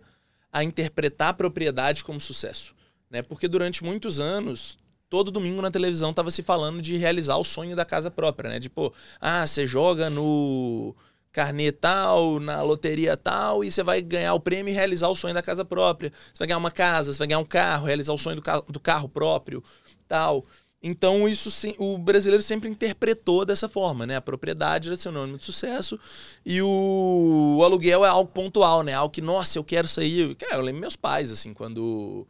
[0.52, 2.74] a interpretar a propriedade como sucesso.
[3.10, 3.22] Né?
[3.22, 4.76] Porque durante muitos anos,
[5.08, 8.60] todo domingo na televisão estava se falando de realizar o sonho da casa própria, né?
[8.60, 10.94] Tipo, ah, você joga no
[11.32, 15.32] carnê tal, na loteria tal, e você vai ganhar o prêmio e realizar o sonho
[15.32, 16.12] da casa própria.
[16.34, 18.62] Você vai ganhar uma casa, você vai ganhar um carro, realizar o sonho do, ca-
[18.68, 19.64] do carro próprio,
[20.06, 20.44] tal.
[20.86, 24.16] Então, isso o brasileiro sempre interpretou dessa forma, né?
[24.16, 25.98] A propriedade era sinônimo de sucesso
[26.44, 28.92] e o, o aluguel é algo pontual, né?
[28.92, 30.34] Algo que, nossa, eu quero sair.
[30.34, 32.26] Cara, eu lembro meus pais, assim, quando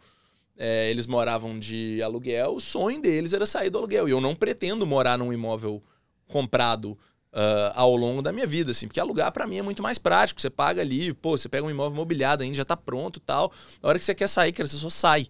[0.56, 4.06] é, eles moravam de aluguel, o sonho deles era sair do aluguel.
[4.06, 5.82] E eu não pretendo morar num imóvel
[6.28, 6.96] comprado
[7.32, 10.40] ah, ao longo da minha vida, assim, porque alugar pra mim é muito mais prático.
[10.40, 13.52] Você paga ali, pô, você pega um imóvel mobiliado ainda, já tá pronto tal.
[13.82, 15.26] Na hora que você quer sair, cara, você só sai.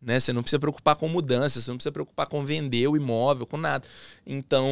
[0.00, 0.20] Né?
[0.20, 3.56] Você não precisa preocupar com mudança, você não precisa preocupar com vender o imóvel, com
[3.56, 3.86] nada.
[4.26, 4.70] Então,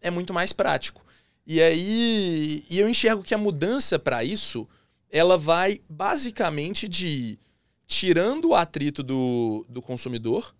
[0.00, 1.04] é muito mais prático.
[1.46, 4.68] E aí, e eu enxergo que a mudança para isso,
[5.10, 7.38] ela vai basicamente de
[7.86, 10.54] tirando o atrito do, do consumidor,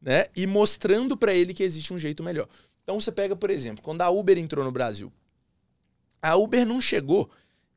[0.00, 2.48] né, e mostrando para ele que existe um jeito melhor.
[2.82, 5.12] Então você pega, por exemplo, quando a Uber entrou no Brasil,
[6.22, 7.28] a Uber não chegou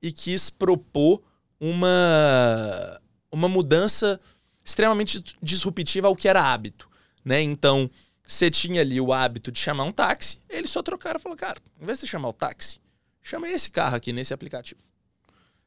[0.02, 1.22] e quis propor
[1.60, 4.20] uma, uma mudança
[4.64, 6.90] extremamente disruptiva ao que era hábito.
[7.24, 7.42] Né?
[7.42, 7.90] Então,
[8.24, 11.60] você tinha ali o hábito de chamar um táxi, eles só trocaram e falaram, cara,
[11.80, 12.80] em vez de chamar o táxi,
[13.22, 14.82] chama esse carro aqui nesse aplicativo.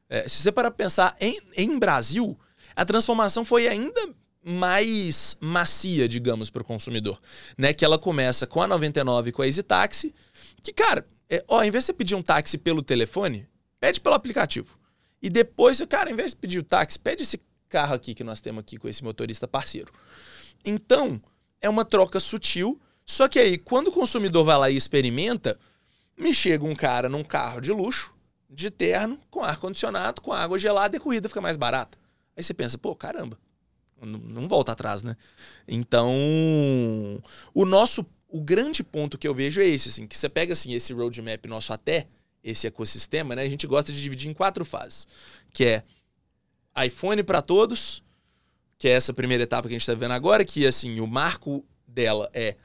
[0.09, 2.37] É, se você parar para pensar, em, em Brasil,
[2.75, 4.09] a transformação foi ainda
[4.43, 7.19] mais macia, digamos, para o consumidor.
[7.57, 7.73] Né?
[7.73, 10.13] Que ela começa com a 99 com a Easy Taxi,
[10.61, 13.47] que, cara, é, ó, em vez de você pedir um táxi pelo telefone,
[13.79, 14.77] pede pelo aplicativo.
[15.21, 18.41] E depois, cara, em vez de pedir o táxi, pede esse carro aqui que nós
[18.41, 19.91] temos aqui com esse motorista parceiro.
[20.65, 21.21] Então,
[21.61, 25.59] é uma troca sutil, só que aí, quando o consumidor vai lá e experimenta,
[26.17, 28.13] me chega um cara num carro de luxo,
[28.49, 31.97] de terno, com ar-condicionado, com água gelada e a corrida fica mais barata.
[32.35, 33.37] Aí você pensa, pô, caramba,
[34.01, 35.15] não, não volta atrás, né?
[35.67, 36.11] Então,
[37.53, 40.73] o nosso o grande ponto que eu vejo é esse, assim, que você pega assim
[40.73, 42.07] esse roadmap nosso até
[42.43, 43.43] esse ecossistema, né?
[43.43, 45.07] A gente gosta de dividir em quatro fases,
[45.53, 45.83] que é
[46.83, 48.03] iPhone para todos,
[48.77, 51.63] que é essa primeira etapa que a gente está vendo agora, que assim o marco
[51.87, 52.55] dela é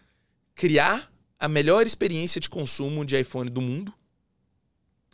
[0.55, 3.95] criar a melhor experiência de consumo de iPhone do mundo.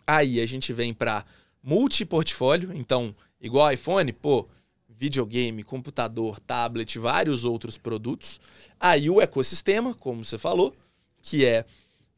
[0.07, 1.25] Aí a gente vem para
[1.63, 4.49] multiportfólio, então igual iPhone, pô,
[4.89, 8.41] videogame, computador, tablet, vários outros produtos.
[8.81, 10.75] Aí o ecossistema, como você falou,
[11.23, 11.65] que é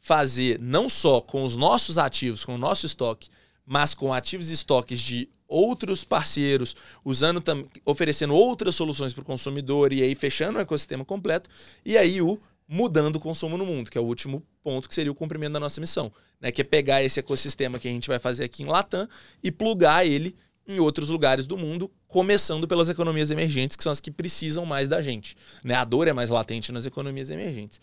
[0.00, 3.28] fazer não só com os nossos ativos, com o nosso estoque,
[3.66, 7.42] mas com ativos e estoques de outros parceiros, usando
[7.84, 11.48] oferecendo outras soluções para o consumidor e aí fechando o ecossistema completo.
[11.84, 15.10] E aí o mudando o consumo no mundo, que é o último ponto que seria
[15.10, 16.52] o cumprimento da nossa missão, né?
[16.52, 19.08] Que é pegar esse ecossistema que a gente vai fazer aqui em Latam
[19.42, 24.02] e plugar ele em outros lugares do mundo, começando pelas economias emergentes, que são as
[24.02, 25.34] que precisam mais da gente.
[25.64, 25.74] Né?
[25.74, 27.80] A dor é mais latente nas economias emergentes.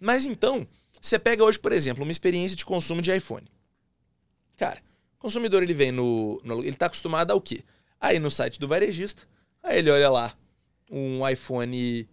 [0.00, 0.66] Mas então,
[1.00, 3.46] você pega hoje, por exemplo, uma experiência de consumo de iPhone.
[4.56, 4.82] Cara,
[5.26, 7.64] consumidor ele vem no, no ele está acostumado ao quê?
[8.00, 9.24] Aí no site do varejista,
[9.60, 10.32] aí ele olha lá
[10.88, 12.08] um iPhone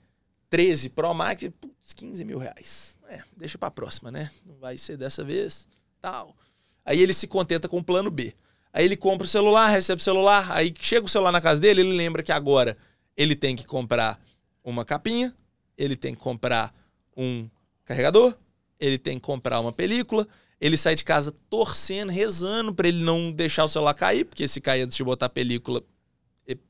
[0.50, 2.98] 13 Pro Max, putz, 15 mil reais.
[3.08, 4.32] É, deixa para próxima, né?
[4.44, 5.68] Não vai ser dessa vez,
[6.02, 6.36] tal.
[6.84, 8.34] Aí ele se contenta com o plano B.
[8.74, 11.82] Aí ele compra o celular, recebe o celular, aí chega o celular na casa dele,
[11.82, 12.76] ele lembra que agora
[13.16, 14.20] ele tem que comprar
[14.64, 15.32] uma capinha,
[15.78, 16.74] ele tem que comprar
[17.16, 17.48] um
[17.86, 18.36] carregador,
[18.80, 20.28] ele tem que comprar uma película,
[20.60, 24.62] ele sai de casa torcendo, rezando para ele não deixar o celular cair, porque se
[24.62, 25.84] cair antes de botar a película,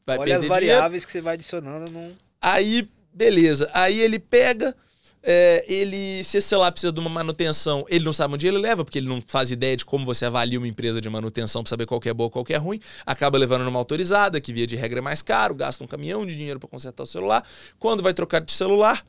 [0.05, 1.05] vai Olha perder as variáveis dinheiro.
[1.05, 2.13] que você vai adicionando num...
[2.41, 3.69] Aí, beleza.
[3.73, 4.75] Aí ele pega,
[5.21, 8.83] é, ele, se esse celular precisa de uma manutenção, ele não sabe onde ele leva,
[8.83, 11.85] porque ele não faz ideia de como você avalia uma empresa de manutenção para saber
[11.85, 12.79] qual que é boa qual que é ruim.
[13.05, 16.35] Acaba levando numa autorizada, que via de regra é mais caro, gasta um caminhão de
[16.35, 17.47] dinheiro para consertar o celular.
[17.79, 19.05] Quando vai trocar de celular,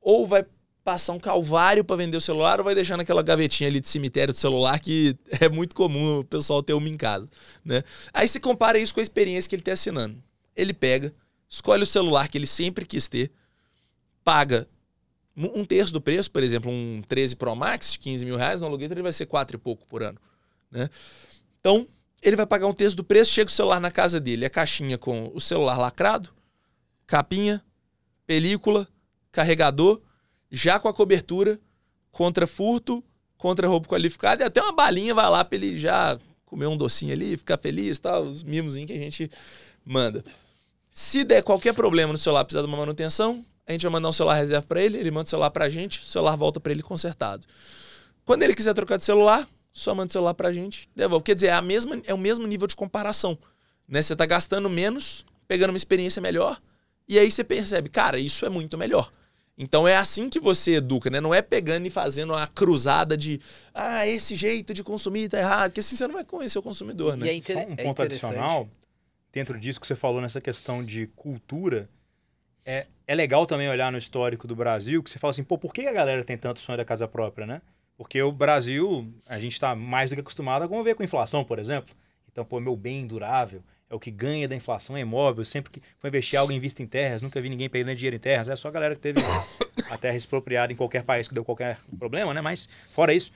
[0.00, 0.44] ou vai
[0.84, 4.34] passar um calvário para vender o celular, ou vai deixar naquela gavetinha ali de cemitério
[4.34, 7.28] do celular, que é muito comum o pessoal ter uma em casa.
[7.64, 7.82] Né?
[8.12, 10.22] Aí você compara isso com a experiência que ele está assinando.
[10.56, 11.14] Ele pega,
[11.48, 13.30] escolhe o celular que ele sempre quis ter,
[14.24, 14.68] paga
[15.36, 18.66] um terço do preço, por exemplo, um 13 Pro Max de 15 mil reais, no
[18.66, 20.18] aluguel ele vai ser quatro e pouco por ano.
[20.70, 20.90] Né?
[21.58, 21.86] Então,
[22.20, 24.98] ele vai pagar um terço do preço, chega o celular na casa dele, a caixinha
[24.98, 26.28] com o celular lacrado,
[27.06, 27.64] capinha,
[28.26, 28.86] película,
[29.30, 30.00] carregador,
[30.52, 31.58] já com a cobertura
[32.10, 33.02] contra furto,
[33.38, 37.12] contra roubo qualificado e até uma balinha vai lá para ele já comer um docinho
[37.12, 39.30] ali, ficar feliz, tal, os mimosinhos que a gente
[39.84, 40.22] manda.
[40.90, 44.12] Se der qualquer problema no celular, precisar de uma manutenção, a gente vai mandar um
[44.12, 46.70] celular reserva para ele, ele manda o celular para a gente, o celular volta para
[46.70, 47.46] ele consertado.
[48.26, 51.24] Quando ele quiser trocar de celular, só manda o celular para a gente, devolve.
[51.24, 53.38] Quer dizer, é, a mesma, é o mesmo nível de comparação.
[53.88, 54.02] Né?
[54.02, 56.60] Você está gastando menos, pegando uma experiência melhor,
[57.08, 59.10] e aí você percebe, cara, isso é muito melhor.
[59.56, 61.20] Então é assim que você educa, né?
[61.20, 63.40] Não é pegando e fazendo a cruzada de
[63.74, 67.16] ah, esse jeito de consumir tá errado, porque assim você não vai conhecer o consumidor,
[67.16, 67.26] né?
[67.26, 67.56] E é inter...
[67.56, 68.24] Só um é ponto interessante.
[68.24, 68.68] adicional,
[69.32, 71.88] dentro disso que você falou nessa questão de cultura,
[72.64, 75.72] é, é legal também olhar no histórico do Brasil, que você fala assim, pô, por
[75.72, 77.60] que a galera tem tanto sonho da casa própria, né?
[77.96, 81.58] Porque o Brasil, a gente está mais do que acostumado a conviver com inflação, por
[81.58, 81.94] exemplo.
[82.30, 85.44] Então, pô, meu bem durável é o que ganha da inflação, é imóvel.
[85.44, 87.20] Sempre que for investir algo, invista em terras.
[87.20, 88.48] Nunca vi ninguém perdendo dinheiro em terras.
[88.48, 89.20] É só a galera que teve
[89.90, 92.40] a terra expropriada em qualquer país que deu qualquer problema, né?
[92.40, 93.30] Mas, fora isso,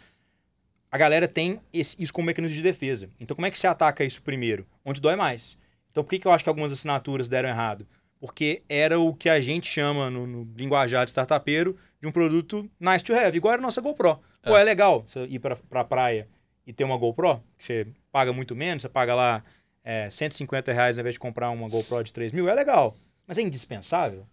[0.91, 3.11] a galera tem esse- isso como mecanismo de defesa.
[3.21, 4.67] Então, como é que se ataca isso primeiro?
[4.85, 5.59] Onde dói mais.
[5.91, 7.87] Então, por que, que eu acho que algumas assinaturas deram errado?
[8.19, 12.69] Porque era o que a gente chama no, no linguajar de startupeiro de um produto
[12.81, 14.19] nice to have, igual era a nossa GoPro.
[14.43, 16.27] Pô, é, é legal você ir pra, pra praia
[16.67, 19.45] e ter uma GoPro, que você paga muito menos, você paga lá
[19.87, 22.97] é, 150 reais ao invés de comprar uma GoPro de 3 mil, é legal.
[23.25, 24.27] Mas é indispensável?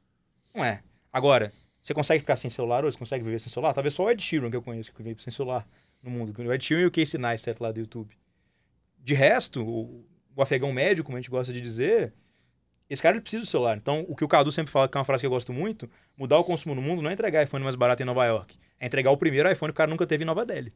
[0.53, 0.81] Não é.
[1.11, 2.95] Agora, você consegue ficar sem celular hoje?
[2.95, 3.71] Você consegue viver sem celular?
[3.71, 5.67] Talvez só o Ed Sheeran que eu conheço que vive sem celular
[6.01, 6.33] no mundo.
[6.35, 8.17] O Ed Sheeran e o Casey Neistat lá do YouTube.
[8.97, 10.03] De resto, o,
[10.35, 12.13] o afegão médio, como a gente gosta de dizer,
[12.89, 13.77] esse cara precisa do celular.
[13.77, 15.87] Então, o que o Cadu sempre fala, que é uma frase que eu gosto muito,
[16.17, 18.57] mudar o consumo no mundo não é entregar iPhone mais barato em Nova York.
[18.79, 20.73] É entregar o primeiro iPhone que o cara nunca teve em Nova Delhi.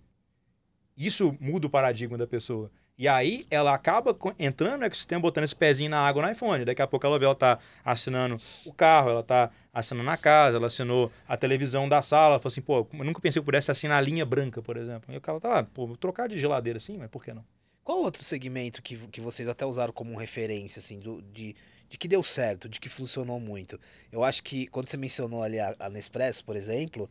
[0.95, 2.71] Isso muda o paradigma da pessoa.
[2.97, 6.65] E aí ela acaba entrando no ecossistema, botando esse pezinho na água no iPhone.
[6.65, 10.57] Daqui a pouco ela vê, ela tá assinando o carro, ela tá assinando a casa,
[10.57, 12.33] ela assinou a televisão da sala.
[12.33, 15.13] Ela falou assim, pô, eu nunca pensei que pudesse assinar a linha branca, por exemplo.
[15.13, 17.45] E o cara tá lá, pô, trocar de geladeira assim, mas por que não?
[17.83, 21.55] Qual outro segmento que, que vocês até usaram como referência, assim, do, de,
[21.87, 23.79] de que deu certo, de que funcionou muito?
[24.11, 27.07] Eu acho que quando você mencionou ali a, a Nespresso, por exemplo,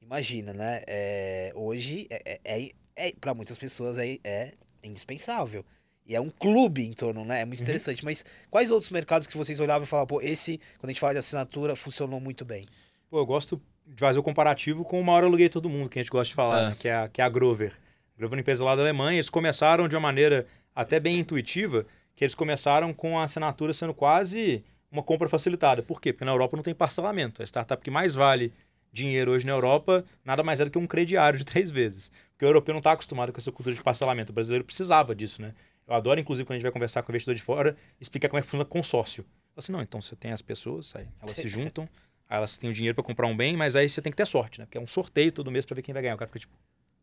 [0.00, 0.82] imagina, né?
[0.86, 4.52] É, hoje é, é, é, é para muitas pessoas é, é
[4.86, 5.64] indispensável.
[6.06, 7.40] E é um clube em torno, né?
[7.40, 7.64] É muito uhum.
[7.64, 8.04] interessante.
[8.04, 11.14] Mas quais outros mercados que vocês olhavam e falavam, pô, esse, quando a gente fala
[11.14, 12.66] de assinatura, funcionou muito bem?
[13.08, 16.02] Pô, eu gosto de fazer o comparativo com o maior aluguei todo mundo, que a
[16.02, 16.68] gente gosta de falar, é.
[16.70, 16.76] Né?
[16.78, 17.72] que, é a, que é a Grover.
[18.14, 19.16] A Grover é uma empresa lá da Alemanha.
[19.16, 23.94] Eles começaram de uma maneira até bem intuitiva, que eles começaram com a assinatura sendo
[23.94, 25.82] quase uma compra facilitada.
[25.82, 26.12] Por quê?
[26.12, 27.42] Porque na Europa não tem parcelamento.
[27.42, 28.52] A startup que mais vale
[28.92, 32.10] dinheiro hoje na Europa nada mais é do que um crediário de três vezes.
[32.34, 34.32] Porque o europeu não está acostumado com essa cultura de parcelamento.
[34.32, 35.54] O brasileiro precisava disso, né?
[35.86, 38.38] Eu adoro, inclusive, quando a gente vai conversar com o investidor de fora, explicar como
[38.38, 39.24] é que funciona consórcio.
[39.56, 41.88] Assim, não, então você tem as pessoas, aí elas se juntam,
[42.28, 44.26] aí elas têm o dinheiro para comprar um bem, mas aí você tem que ter
[44.26, 44.66] sorte, né?
[44.66, 46.14] Porque é um sorteio todo mês para ver quem vai ganhar.
[46.14, 46.56] O cara fica tipo,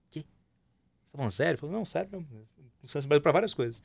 [0.09, 0.19] quê?
[0.19, 1.53] Você tá falando sério?
[1.53, 2.25] Eu falo, não, sério, não.
[2.81, 3.81] funciona para várias coisas.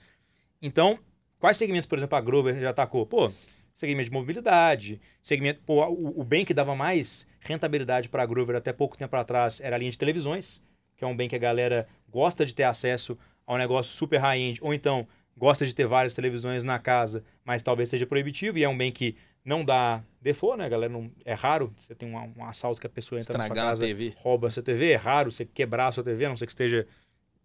[0.61, 0.99] Então,
[1.39, 3.07] quais segmentos, por exemplo, a Grover já atacou?
[3.07, 3.31] Pô,
[3.73, 8.57] segmento de mobilidade, segmento, pô, o, o bem que dava mais rentabilidade para a Grover
[8.57, 10.61] até pouco tempo atrás era a linha de televisões
[10.97, 14.59] que é um bem que a galera gosta de ter acesso ao negócio super high-end,
[14.63, 18.69] ou então gosta de ter várias televisões na casa, mas talvez seja proibitivo, e é
[18.69, 20.93] um bem que não dá default, né, galera?
[20.93, 23.87] Não, é raro você tem um, um, assalto que a pessoa entra Estragar na sua
[23.87, 26.47] casa, rouba a sua TV, é raro você quebrar a sua TV, a não ser
[26.47, 26.87] que esteja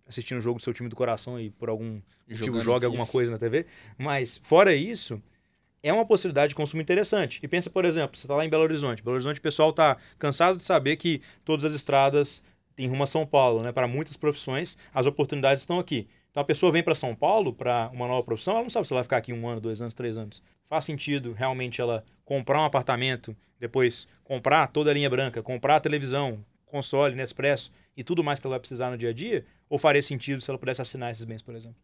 [0.07, 3.31] assistindo o jogo do seu time do coração e por algum motivo jogue alguma coisa
[3.31, 3.65] na TV.
[3.97, 5.21] Mas, fora isso,
[5.83, 7.39] é uma possibilidade de consumo interessante.
[7.41, 9.03] E pensa, por exemplo, você está lá em Belo Horizonte.
[9.03, 12.43] Belo Horizonte, o pessoal está cansado de saber que todas as estradas
[12.83, 13.71] em rumo a São Paulo, né?
[13.71, 16.07] Para muitas profissões, as oportunidades estão aqui.
[16.31, 18.93] Então a pessoa vem para São Paulo para uma nova profissão, ela não sabe se
[18.93, 20.41] ela vai ficar aqui um ano, dois anos, três anos.
[20.67, 25.79] Faz sentido realmente ela comprar um apartamento, depois comprar toda a linha branca, comprar a
[25.79, 29.45] televisão, console, Nespresso e tudo mais que ela vai precisar no dia a dia?
[29.69, 31.77] Ou faria sentido se ela pudesse assinar esses bens, por exemplo?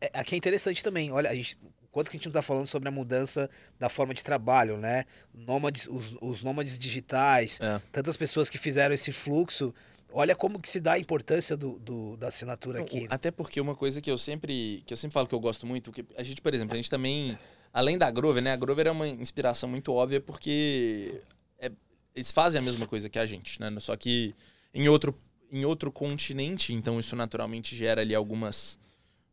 [0.00, 1.12] É, aqui é interessante também.
[1.12, 1.58] Olha, a gente,
[1.92, 5.04] quanto que a gente não está falando sobre a mudança da forma de trabalho, né?
[5.34, 7.80] Nômades, os, os nômades digitais, é.
[7.92, 9.74] tantas pessoas que fizeram esse fluxo
[10.12, 13.06] Olha como que se dá a importância do, do da assinatura aqui.
[13.10, 15.92] Até porque uma coisa que eu sempre que eu sempre falo que eu gosto muito,
[15.92, 17.38] que a gente, por exemplo, a gente também,
[17.72, 18.52] além da Grover, né?
[18.52, 21.20] A Grover é uma inspiração muito óbvia porque
[21.58, 21.70] é,
[22.14, 23.72] eles fazem a mesma coisa que a gente, né?
[23.80, 24.34] Só que
[24.74, 25.18] em outro,
[25.50, 28.78] em outro continente, então isso naturalmente gera ali algumas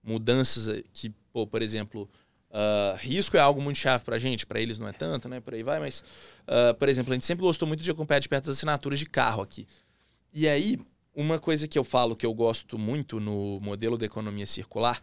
[0.04, 2.10] mudanças que, pô, por exemplo,
[2.50, 5.40] Uh, risco é algo muito chave pra gente, para eles não é tanto, né?
[5.42, 6.04] Por aí vai, mas,
[6.48, 9.06] uh, por exemplo, a gente sempre gostou muito de acompanhar de perto as assinaturas de
[9.06, 9.68] carro aqui.
[10.40, 10.80] E aí,
[11.16, 15.02] uma coisa que eu falo que eu gosto muito no modelo da economia circular,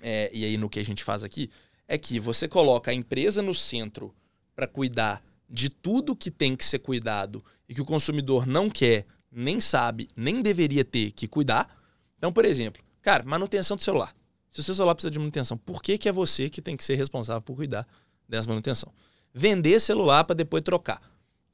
[0.00, 1.50] é, e aí no que a gente faz aqui,
[1.88, 4.14] é que você coloca a empresa no centro
[4.54, 9.04] para cuidar de tudo que tem que ser cuidado e que o consumidor não quer,
[9.32, 11.68] nem sabe, nem deveria ter que cuidar.
[12.16, 14.14] Então, por exemplo, cara, manutenção do celular.
[14.48, 16.84] Se o seu celular precisa de manutenção, por que, que é você que tem que
[16.84, 17.84] ser responsável por cuidar
[18.28, 18.92] dessa manutenção?
[19.34, 21.02] Vender celular para depois trocar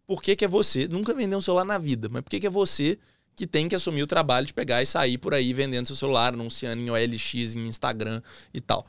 [0.07, 2.47] por que, que é você, nunca vendeu um celular na vida, mas por que, que
[2.47, 2.99] é você
[3.35, 6.33] que tem que assumir o trabalho de pegar e sair por aí vendendo seu celular,
[6.33, 8.87] anunciando em OLX, em Instagram e tal.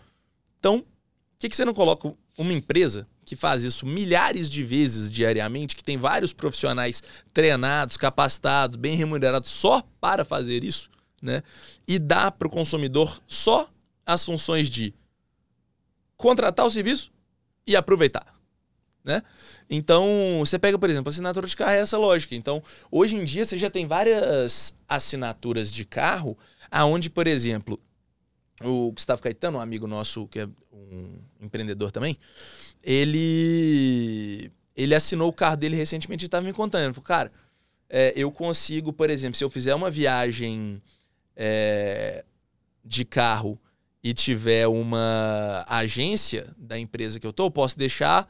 [0.58, 5.12] Então, por que, que você não coloca uma empresa que faz isso milhares de vezes
[5.12, 7.04] diariamente, que tem vários profissionais
[7.34, 10.90] treinados, capacitados, bem remunerados só para fazer isso,
[11.22, 11.44] né?
[11.86, 13.70] E dá para o consumidor só
[14.06, 14.94] as funções de
[16.16, 17.12] contratar o serviço
[17.66, 18.37] e aproveitar
[19.08, 19.24] né?
[19.70, 20.06] Então,
[20.40, 22.36] você pega, por exemplo, assinatura de carro é essa lógica.
[22.36, 26.38] Então, hoje em dia você já tem várias assinaturas de carro
[26.70, 27.80] aonde, por exemplo,
[28.62, 32.18] o Gustavo Caetano, um amigo nosso que é um empreendedor também,
[32.84, 36.84] ele ele assinou o carro dele recentemente e estava me contando.
[36.84, 37.32] Ele falou, cara,
[37.90, 40.80] é, eu consigo, por exemplo, se eu fizer uma viagem
[41.36, 42.24] é,
[42.86, 43.60] de carro
[44.04, 48.28] e tiver uma agência da empresa que eu tô, eu posso deixar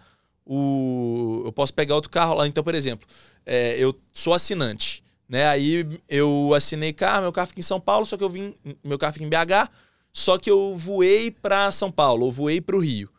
[0.48, 2.48] o, eu posso pegar outro carro lá.
[2.48, 3.06] Então, por exemplo,
[3.46, 5.04] é, eu sou assinante.
[5.28, 5.46] Né?
[5.46, 8.56] Aí eu assinei carro, meu carro fica em São Paulo, só que eu vim.
[8.84, 9.70] Meu carro fica em BH,
[10.14, 13.10] só que eu voei para São Paulo, ou voei para o Rio.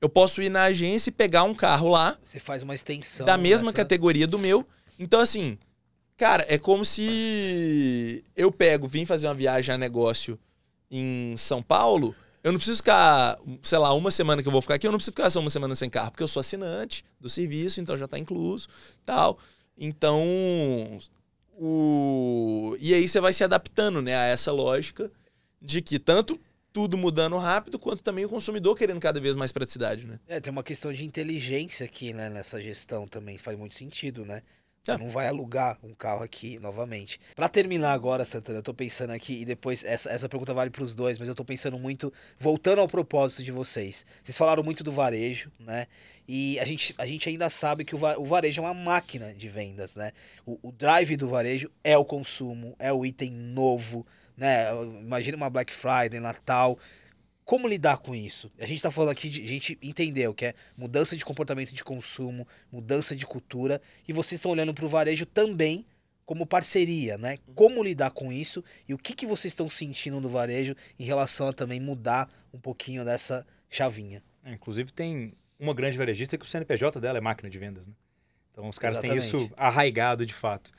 [0.00, 2.18] Eu posso ir na agência e pegar um carro lá.
[2.24, 3.24] Você faz uma extensão.
[3.24, 3.76] Da mesma dessa...
[3.76, 4.66] categoria do meu.
[4.98, 5.56] Então, assim,
[6.16, 10.36] cara, é como se eu pego, vim fazer uma viagem a negócio
[10.90, 12.16] em São Paulo.
[12.42, 14.98] Eu não preciso ficar, sei lá, uma semana que eu vou ficar aqui, eu não
[14.98, 18.06] preciso ficar só uma semana sem carro, porque eu sou assinante do serviço, então já
[18.06, 18.68] está incluso,
[19.06, 19.38] tal.
[19.78, 20.98] Então,
[21.56, 22.76] o...
[22.80, 25.10] e aí você vai se adaptando, né, a essa lógica
[25.60, 26.40] de que tanto
[26.72, 30.18] tudo mudando rápido, quanto também o consumidor querendo cada vez mais praticidade, né?
[30.26, 34.42] É, tem uma questão de inteligência aqui, né, nessa gestão também, faz muito sentido, né?
[34.84, 34.98] Você é.
[34.98, 37.20] não vai alugar um carro aqui novamente.
[37.36, 40.82] Para terminar agora, Santana, eu tô pensando aqui, e depois essa, essa pergunta vale para
[40.82, 44.04] os dois, mas eu tô pensando muito, voltando ao propósito de vocês.
[44.24, 45.86] Vocês falaram muito do varejo, né?
[46.26, 49.48] E a gente, a gente ainda sabe que o, o varejo é uma máquina de
[49.48, 50.10] vendas, né?
[50.44, 54.04] O, o drive do varejo é o consumo, é o item novo,
[54.36, 54.66] né?
[55.00, 56.76] Imagina uma Black Friday, Natal.
[57.44, 58.50] Como lidar com isso?
[58.58, 61.74] A gente está falando aqui de a gente entender o que é mudança de comportamento
[61.74, 65.84] de consumo, mudança de cultura, e vocês estão olhando para o varejo também
[66.24, 67.38] como parceria, né?
[67.54, 71.48] Como lidar com isso e o que, que vocês estão sentindo no varejo em relação
[71.48, 74.22] a também mudar um pouquinho dessa chavinha?
[74.44, 77.94] É, inclusive tem uma grande varejista que o CNPJ dela é máquina de vendas, né?
[78.52, 79.30] Então os caras Exatamente.
[79.30, 80.70] têm isso arraigado de fato.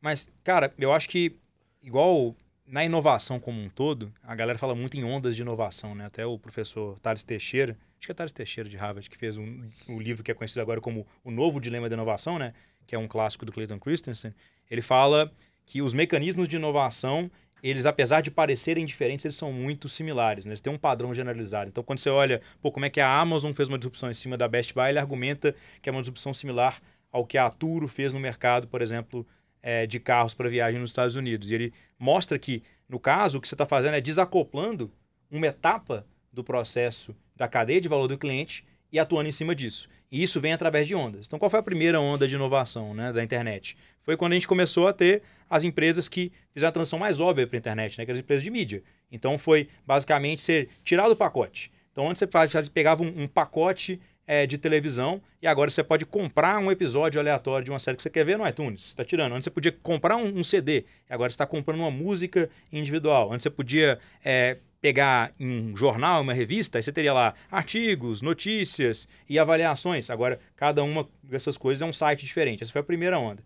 [0.00, 1.36] Mas, cara, eu acho que
[1.82, 2.34] igual
[2.72, 6.06] na inovação como um todo, a galera fala muito em ondas de inovação, né?
[6.06, 9.68] Até o professor Thales Teixeira, acho que é Thales Teixeira de Harvard, que fez um,
[9.86, 12.54] um livro que é conhecido agora como O Novo Dilema da Inovação, né?
[12.86, 14.32] Que é um clássico do Clayton Christensen.
[14.70, 15.30] Ele fala
[15.66, 17.30] que os mecanismos de inovação,
[17.62, 20.52] eles, apesar de parecerem diferentes, eles são muito similares, né?
[20.52, 21.68] Eles têm um padrão generalizado.
[21.68, 24.38] Então, quando você olha, pô, como é que a Amazon fez uma disrupção em cima
[24.38, 26.80] da Best Buy, ele argumenta que é uma disrupção similar
[27.12, 29.26] ao que a Turo fez no mercado, por exemplo,
[29.62, 31.50] é, de carros para viagem nos Estados Unidos.
[31.50, 34.90] E ele mostra que, no caso, o que você está fazendo é desacoplando
[35.30, 39.88] uma etapa do processo da cadeia de valor do cliente e atuando em cima disso.
[40.10, 41.26] E isso vem através de ondas.
[41.26, 43.76] Então, qual foi a primeira onda de inovação né, da internet?
[44.02, 47.46] Foi quando a gente começou a ter as empresas que fizeram a transição mais óbvia
[47.46, 48.82] para a internet, né, que eram as empresas de mídia.
[49.10, 51.72] Então, foi basicamente ser tirado o pacote.
[51.92, 53.98] Então, antes você pegava um, um pacote
[54.32, 58.02] é, de televisão e agora você pode comprar um episódio aleatório de uma série que
[58.02, 58.80] você quer ver no iTunes.
[58.80, 59.32] Você está tirando.
[59.32, 63.30] Antes você podia comprar um, um CD agora você está comprando uma música individual.
[63.30, 69.06] Antes você podia é, pegar um jornal, uma revista, aí você teria lá artigos, notícias
[69.28, 70.08] e avaliações.
[70.08, 72.62] Agora, cada uma dessas coisas é um site diferente.
[72.62, 73.44] Essa foi a primeira onda.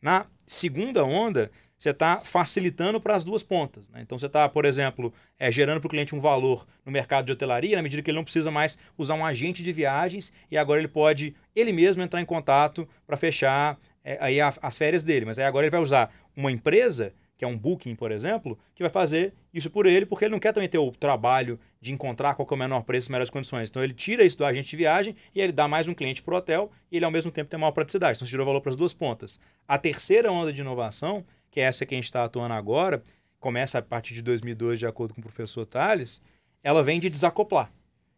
[0.00, 3.88] Na segunda onda, você está facilitando para as duas pontas.
[3.90, 4.00] Né?
[4.02, 7.32] Então você está, por exemplo, é, gerando para o cliente um valor no mercado de
[7.32, 10.80] hotelaria, na medida que ele não precisa mais usar um agente de viagens e agora
[10.80, 15.24] ele pode ele mesmo entrar em contato para fechar é, aí a, as férias dele.
[15.24, 18.82] Mas aí agora ele vai usar uma empresa, que é um booking, por exemplo, que
[18.82, 22.34] vai fazer isso por ele, porque ele não quer também ter o trabalho de encontrar
[22.34, 23.70] qual é o menor preço, melhores condições.
[23.70, 26.34] Então ele tira isso do agente de viagem e ele dá mais um cliente para
[26.34, 28.16] o hotel e ele ao mesmo tempo tem maior praticidade.
[28.16, 29.38] Então você tirou valor para as duas pontas.
[29.66, 33.02] A terceira onda de inovação que é essa que a gente está atuando agora,
[33.38, 36.22] começa a partir de 2002, de acordo com o professor Tales,
[36.62, 37.70] ela vem de desacoplar.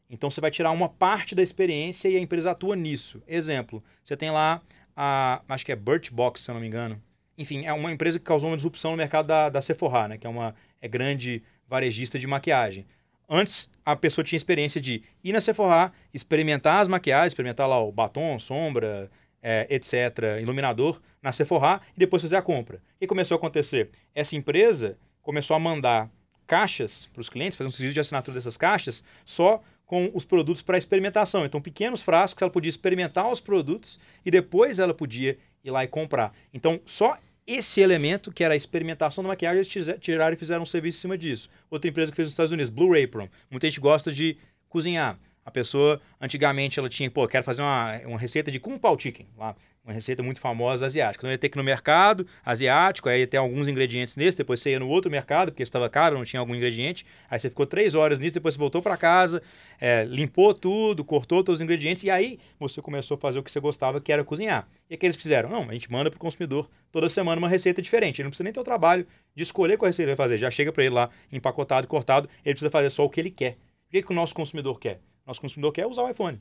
[0.08, 3.22] Então você vai tirar uma parte da experiência e a empresa atua nisso.
[3.28, 4.60] Exemplo, você tem lá
[4.96, 7.00] a, acho que é Birchbox, se eu não me engano.
[7.38, 10.26] Enfim, é uma empresa que causou uma disrupção no mercado da, da Sephora, né, que
[10.26, 12.86] é uma é grande varejista de maquiagem.
[13.28, 17.92] Antes, a pessoa tinha experiência de ir na Sephora, experimentar as maquiagens, experimentar lá o
[17.92, 19.08] batom, sombra,
[19.42, 22.78] é, etc., iluminador, na Sephora e depois fazer a compra.
[22.78, 23.90] O que começou a acontecer?
[24.14, 26.10] Essa empresa começou a mandar
[26.46, 30.62] caixas para os clientes, fazer um serviço de assinatura dessas caixas, só com os produtos
[30.62, 31.44] para experimentação.
[31.44, 35.88] Então, pequenos frascos, ela podia experimentar os produtos e depois ela podia ir lá e
[35.88, 36.32] comprar.
[36.52, 40.66] Então, só esse elemento, que era a experimentação da maquiagem, eles tiraram e fizeram um
[40.66, 41.50] serviço em cima disso.
[41.68, 43.28] Outra empresa que fez nos Estados Unidos, Blue Apron.
[43.50, 44.36] Muita gente gosta de
[44.68, 45.18] cozinhar.
[45.44, 49.26] A pessoa, antigamente, ela tinha, pô, quero fazer uma, uma receita de Kung Pao Chicken,
[49.38, 51.22] lá, uma receita muito famosa asiática.
[51.22, 54.60] Então ia ter que ir no mercado asiático, aí ia ter alguns ingredientes nesse, depois
[54.60, 57.06] você ia no outro mercado, porque estava caro, não tinha algum ingrediente.
[57.30, 59.42] Aí você ficou três horas nisso, depois você voltou para casa,
[59.80, 63.50] é, limpou tudo, cortou todos os ingredientes, e aí você começou a fazer o que
[63.50, 64.68] você gostava, que era cozinhar.
[64.88, 65.48] E o que eles fizeram?
[65.48, 68.20] Não, a gente manda para o consumidor toda semana uma receita diferente.
[68.20, 70.36] Ele não precisa nem ter o trabalho de escolher qual receita ele vai fazer.
[70.36, 73.56] Já chega para ele lá empacotado, cortado, ele precisa fazer só o que ele quer.
[73.88, 75.00] O que, que o nosso consumidor quer?
[75.30, 76.40] Nosso consumidor quer usar o iPhone.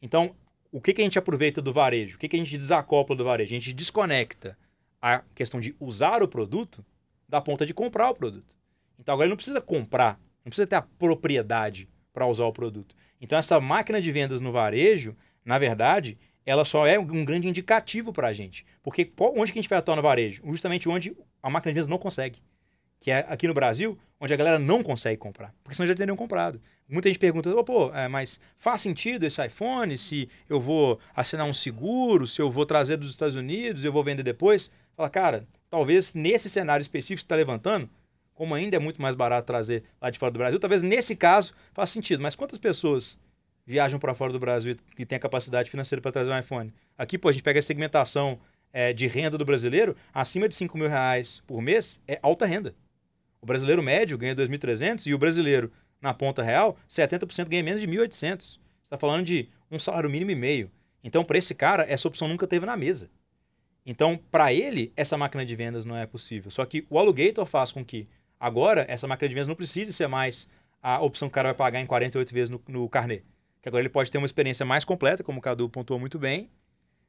[0.00, 0.36] Então,
[0.70, 2.14] o que, que a gente aproveita do varejo?
[2.14, 3.50] O que, que a gente desacopla do varejo?
[3.50, 4.56] A gente desconecta
[5.02, 6.86] a questão de usar o produto
[7.28, 8.54] da ponta de comprar o produto.
[8.96, 12.94] Então, agora ele não precisa comprar, não precisa ter a propriedade para usar o produto.
[13.20, 18.12] Então, essa máquina de vendas no varejo na verdade, ela só é um grande indicativo
[18.12, 18.66] para a gente.
[18.82, 20.42] Porque onde que a gente vai atuar no varejo?
[20.44, 22.40] Justamente onde a máquina de vendas não consegue.
[23.00, 25.54] Que é aqui no Brasil, onde a galera não consegue comprar.
[25.62, 26.60] Porque senão já teriam comprado.
[26.88, 31.46] Muita gente pergunta, oh, pô, é, mas faz sentido esse iPhone se eu vou assinar
[31.46, 34.70] um seguro, se eu vou trazer dos Estados Unidos, eu vou vender depois?
[34.96, 37.88] Fala, cara, talvez nesse cenário específico que está levantando,
[38.34, 41.52] como ainda é muito mais barato trazer lá de fora do Brasil, talvez nesse caso
[41.74, 42.22] faça sentido.
[42.22, 43.18] Mas quantas pessoas
[43.66, 46.72] viajam para fora do Brasil e têm a capacidade financeira para trazer um iPhone?
[46.96, 48.38] Aqui, pô, a gente pega a segmentação
[48.72, 52.74] é, de renda do brasileiro, acima de 5 mil reais por mês é alta renda.
[53.40, 57.86] O brasileiro médio ganha 2.300 e o brasileiro, na ponta real, 70% ganha menos de
[57.86, 58.40] 1.800.
[58.40, 60.70] Você está falando de um salário mínimo e meio.
[61.02, 63.10] Então, para esse cara, essa opção nunca teve na mesa.
[63.86, 66.50] Então, para ele, essa máquina de vendas não é possível.
[66.50, 68.08] Só que o Alugator faz com que
[68.40, 70.48] Agora, essa máquina de vendas não precisa ser mais
[70.80, 73.22] a opção que o cara vai pagar em 48 vezes no, no carnê.
[73.60, 76.48] Que agora ele pode ter uma experiência mais completa, como o Cadu pontuou muito bem,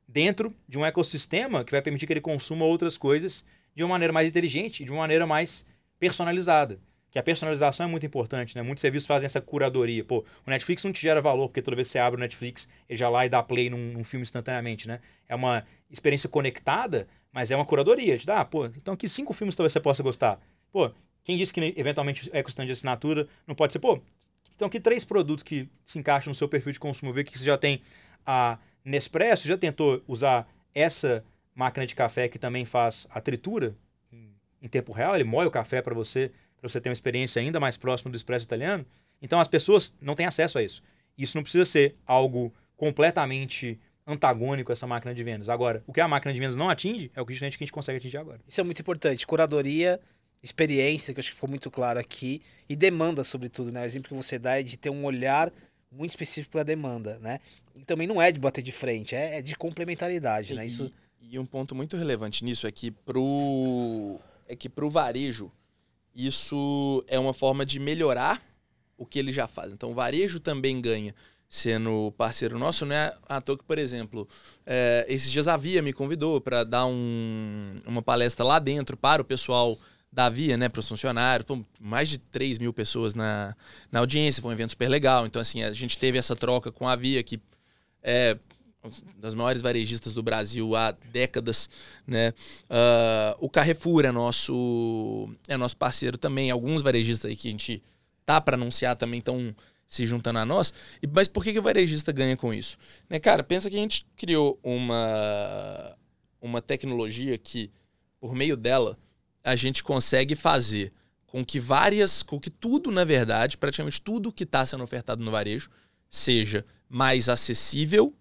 [0.08, 4.12] dentro de um ecossistema que vai permitir que ele consuma outras coisas de uma maneira
[4.12, 5.66] mais inteligente, de uma maneira mais
[6.00, 6.80] personalizada.
[7.12, 8.62] Que a personalização é muito importante, né?
[8.62, 10.04] Muitos serviços fazem essa curadoria.
[10.04, 12.70] Pô, o Netflix não te gera valor, porque toda vez que você abre o Netflix,
[12.88, 15.00] ele já lá e dá play num, num filme instantaneamente, né?
[15.28, 18.16] É uma experiência conectada, mas é uma curadoria.
[18.18, 20.40] Te dá, ah, pô, então aqui cinco filmes talvez você possa gostar.
[20.72, 20.92] Pô,
[21.24, 24.00] quem disse que eventualmente é ecossistema de assinatura não pode ser, pô,
[24.56, 27.12] então aqui três produtos que se encaixam no seu perfil de consumo.
[27.12, 27.82] Vê que você já tem
[28.26, 31.24] a Nespresso, já tentou usar essa
[31.56, 33.76] máquina de café que também faz a tritura
[34.62, 37.60] em tempo real, ele moe o café para você, para você ter uma experiência ainda
[37.60, 38.86] mais próxima do expresso italiano.
[39.22, 40.82] Então as pessoas não têm acesso a isso.
[41.18, 45.50] Isso não precisa ser algo completamente antagônico a essa máquina de vendas.
[45.50, 47.98] Agora, o que a máquina de vendas não atinge é o que a gente consegue
[47.98, 48.40] atingir agora.
[48.48, 49.28] Isso é muito importante.
[49.28, 50.00] Curadoria
[50.42, 53.82] experiência, que eu acho que ficou muito claro aqui, e demanda, sobretudo, né?
[53.82, 55.52] O exemplo que você dá é de ter um olhar
[55.92, 57.40] muito específico para a demanda, né?
[57.76, 60.62] E também não é de bater de frente, é, é de complementaridade, né?
[60.62, 60.68] e, né?
[60.68, 60.94] Isso...
[61.22, 64.20] e um ponto muito relevante nisso é que pro,
[64.50, 65.52] é que pro varejo,
[66.14, 68.42] isso é uma forma de melhorar
[68.98, 69.72] o que ele já faz.
[69.72, 71.16] Então, o varejo também ganha
[71.48, 73.14] sendo parceiro nosso, né?
[73.28, 74.28] À toa que, por exemplo,
[74.66, 79.22] é, esses dias a Via me convidou para dar um, uma palestra lá dentro para
[79.22, 79.78] o pessoal
[80.12, 81.46] da Via, né, para os funcionários.
[81.46, 83.56] Pô, mais de 3 mil pessoas na,
[83.92, 85.26] na audiência, foi um evento super legal.
[85.28, 87.40] Então, assim, a gente teve essa troca com a Via, que
[88.02, 88.38] é
[89.18, 91.70] das maiores varejistas do Brasil há décadas,
[92.08, 92.30] né?
[92.70, 96.50] Uh, o Carrefour é nosso é nosso parceiro também.
[96.50, 97.84] Alguns varejistas aí que a gente
[98.26, 99.54] tá para anunciar também estão
[99.86, 100.74] se juntando a nós.
[101.02, 102.78] E, mas por que, que o varejista ganha com isso?
[103.10, 105.98] Né, cara, pensa que a gente criou uma
[106.42, 107.70] uma tecnologia que
[108.20, 108.98] por meio dela
[109.44, 110.94] a gente consegue fazer
[111.28, 115.32] com que várias, com que tudo, na verdade, praticamente tudo que está sendo ofertado no
[115.32, 115.70] varejo,
[116.10, 118.14] seja mais acessível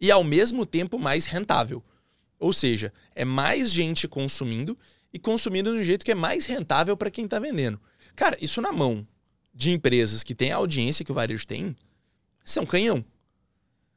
[0.00, 1.82] e ao mesmo tempo mais rentável.
[2.38, 4.76] Ou seja, é mais gente consumindo
[5.12, 7.80] e consumindo de um jeito que é mais rentável para quem está vendendo.
[8.14, 9.06] Cara, isso na mão
[9.54, 11.74] de empresas que têm a audiência que o varejo tem,
[12.44, 13.04] isso é um canhão.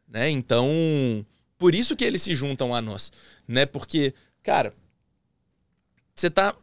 [0.07, 0.29] Né?
[0.29, 1.25] Então,
[1.57, 3.11] por isso que eles se juntam a nós.
[3.47, 3.65] Né?
[3.65, 4.73] Porque, cara,
[6.15, 6.55] você está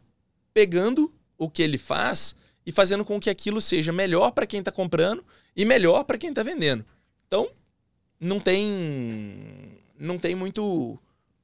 [0.53, 2.35] pegando o que ele faz
[2.65, 5.23] e fazendo com que aquilo seja melhor para quem está comprando
[5.55, 6.83] e melhor para quem está vendendo.
[7.27, 7.49] Então,
[8.19, 10.97] não tem não tem muito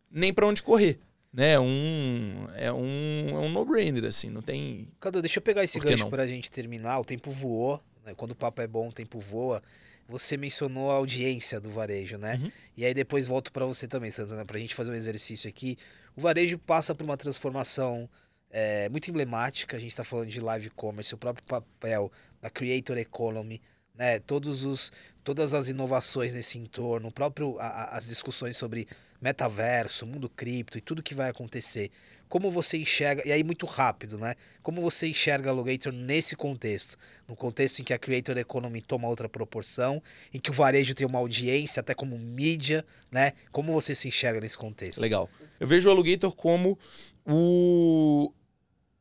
[0.09, 0.99] nem para onde correr,
[1.31, 1.59] né?
[1.59, 4.87] Um é um é um no-brainer assim, não tem.
[4.99, 6.99] Cadu, deixa eu pegar esse gancho para a gente terminar.
[6.99, 8.13] O tempo voou, né?
[8.15, 9.61] quando o papo é bom, o tempo voa.
[10.07, 12.35] Você mencionou a audiência do varejo, né?
[12.35, 12.51] Uhum.
[12.75, 15.77] E aí depois volto para você também, Santana, para a gente fazer um exercício aqui.
[16.15, 18.09] O varejo passa por uma transformação
[18.51, 19.77] é, muito emblemática.
[19.77, 22.11] A gente está falando de live commerce, o próprio papel
[22.41, 23.61] da creator economy,
[23.95, 24.19] né?
[24.19, 24.91] Todos os,
[25.23, 28.87] todas as inovações nesse entorno, próprio a, as discussões sobre
[29.21, 31.89] metaverso, mundo cripto e tudo que vai acontecer.
[32.27, 34.35] Como você enxerga, e aí muito rápido, né?
[34.63, 36.97] Como você enxerga a Logator nesse contexto?
[37.27, 40.01] No contexto em que a Creator Economy toma outra proporção,
[40.33, 43.33] em que o varejo tem uma audiência, até como mídia, né?
[43.51, 44.99] Como você se enxerga nesse contexto?
[44.99, 45.29] Legal.
[45.59, 46.77] Eu vejo o Alugator como
[47.25, 48.33] o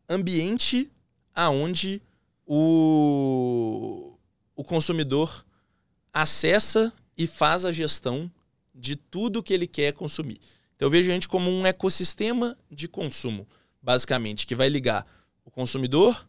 [0.09, 0.91] ambiente
[1.35, 2.03] aonde
[2.47, 4.15] o,
[4.55, 5.45] o consumidor
[6.13, 8.31] acessa e faz a gestão
[8.75, 10.41] de tudo que ele quer consumir.
[10.75, 13.47] Então eu vejo a gente como um ecossistema de consumo,
[13.81, 15.07] basicamente, que vai ligar
[15.45, 16.27] o consumidor,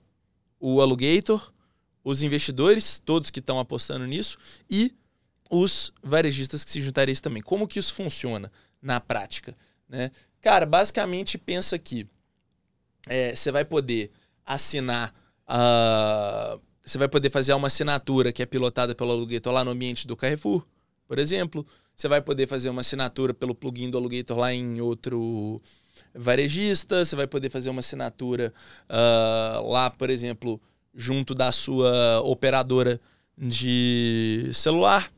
[0.60, 1.52] o alugator,
[2.04, 4.38] os investidores, todos que estão apostando nisso,
[4.70, 4.94] e
[5.50, 7.42] os varejistas que se juntariam isso também.
[7.42, 9.56] Como que isso funciona na prática?
[9.88, 10.12] Né?
[10.42, 12.08] Cara, basicamente pensa que
[13.08, 14.12] é, você vai poder
[14.46, 15.14] assinar
[15.48, 20.06] uh, você vai poder fazer uma assinatura que é pilotada pelo aluguetor lá no ambiente
[20.06, 20.66] do Carrefour,
[21.08, 21.66] por exemplo.
[21.96, 25.62] você vai poder fazer uma assinatura pelo plugin do Alugator lá em outro
[26.14, 28.52] varejista, você vai poder fazer uma assinatura
[28.90, 30.60] uh, lá, por exemplo,
[30.94, 33.00] junto da sua operadora
[33.38, 35.12] de celular.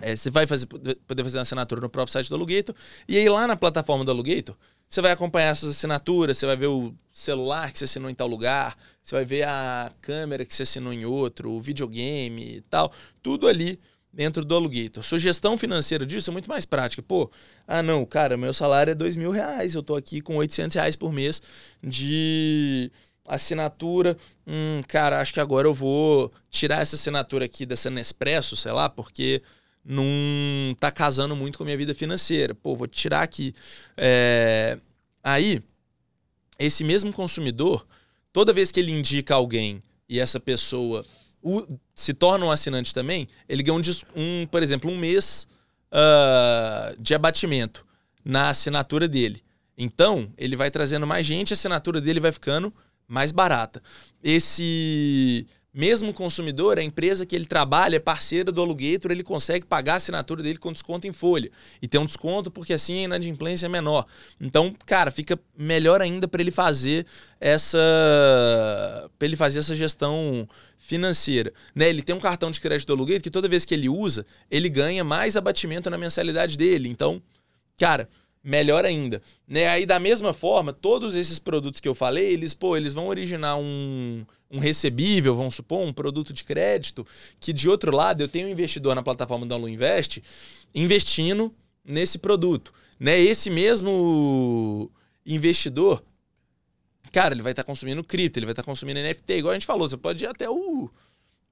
[0.00, 2.74] É, você vai fazer, poder fazer uma assinatura no próprio site do Alugator.
[3.08, 6.68] E aí lá na plataforma do Alugator, você vai acompanhar suas assinaturas, você vai ver
[6.68, 10.62] o celular que você assinou em tal lugar, você vai ver a câmera que você
[10.62, 12.92] assinou em outro, o videogame e tal.
[13.22, 13.78] Tudo ali
[14.12, 15.02] dentro do Alugator.
[15.02, 17.02] Sugestão financeira disso é muito mais prática.
[17.02, 17.30] Pô,
[17.66, 20.96] ah não, cara, meu salário é dois mil reais, eu tô aqui com 800 reais
[20.96, 21.42] por mês
[21.82, 22.90] de
[23.26, 24.16] assinatura.
[24.46, 28.88] Hum, cara, acho que agora eu vou tirar essa assinatura aqui dessa Nespresso, sei lá,
[28.88, 29.42] porque
[29.88, 32.54] não tá casando muito com a minha vida financeira.
[32.54, 33.54] Pô, vou tirar aqui.
[33.96, 34.78] É...
[35.24, 35.62] Aí,
[36.58, 37.86] esse mesmo consumidor,
[38.32, 41.06] toda vez que ele indica alguém e essa pessoa
[41.42, 43.82] o, se torna um assinante também, ele ganha um,
[44.14, 45.48] um por exemplo, um mês
[45.92, 47.86] uh, de abatimento
[48.24, 49.42] na assinatura dele.
[49.76, 52.74] Então, ele vai trazendo mais gente, a assinatura dele vai ficando
[53.06, 53.82] mais barata.
[54.22, 55.46] Esse
[55.78, 59.96] mesmo consumidor, a empresa que ele trabalha é parceira do Alugator, ele consegue pagar a
[59.98, 61.52] assinatura dele com desconto em folha.
[61.80, 64.04] E tem um desconto porque assim a inadimplência é menor.
[64.40, 67.06] Então, cara, fica melhor ainda para ele fazer
[67.40, 67.78] essa
[69.16, 70.48] para ele fazer essa gestão
[70.78, 71.52] financeira.
[71.72, 71.88] Né?
[71.88, 74.68] Ele tem um cartão de crédito do Alugator que toda vez que ele usa, ele
[74.68, 76.88] ganha mais abatimento na mensalidade dele.
[76.88, 77.22] Então,
[77.78, 78.08] cara,
[78.42, 79.20] melhor ainda.
[79.46, 79.68] Né?
[79.68, 83.56] Aí, da mesma forma, todos esses produtos que eu falei, eles, pô, eles vão originar
[83.56, 87.06] um, um recebível, vamos supor, um produto de crédito,
[87.38, 90.22] que de outro lado eu tenho um investidor na plataforma do Alu Invest
[90.74, 92.72] investindo nesse produto.
[92.98, 93.18] Né?
[93.18, 94.90] Esse mesmo
[95.24, 96.02] investidor,
[97.12, 99.54] cara, ele vai estar tá consumindo cripto, ele vai estar tá consumindo NFT, igual a
[99.54, 100.90] gente falou, você pode ir até o,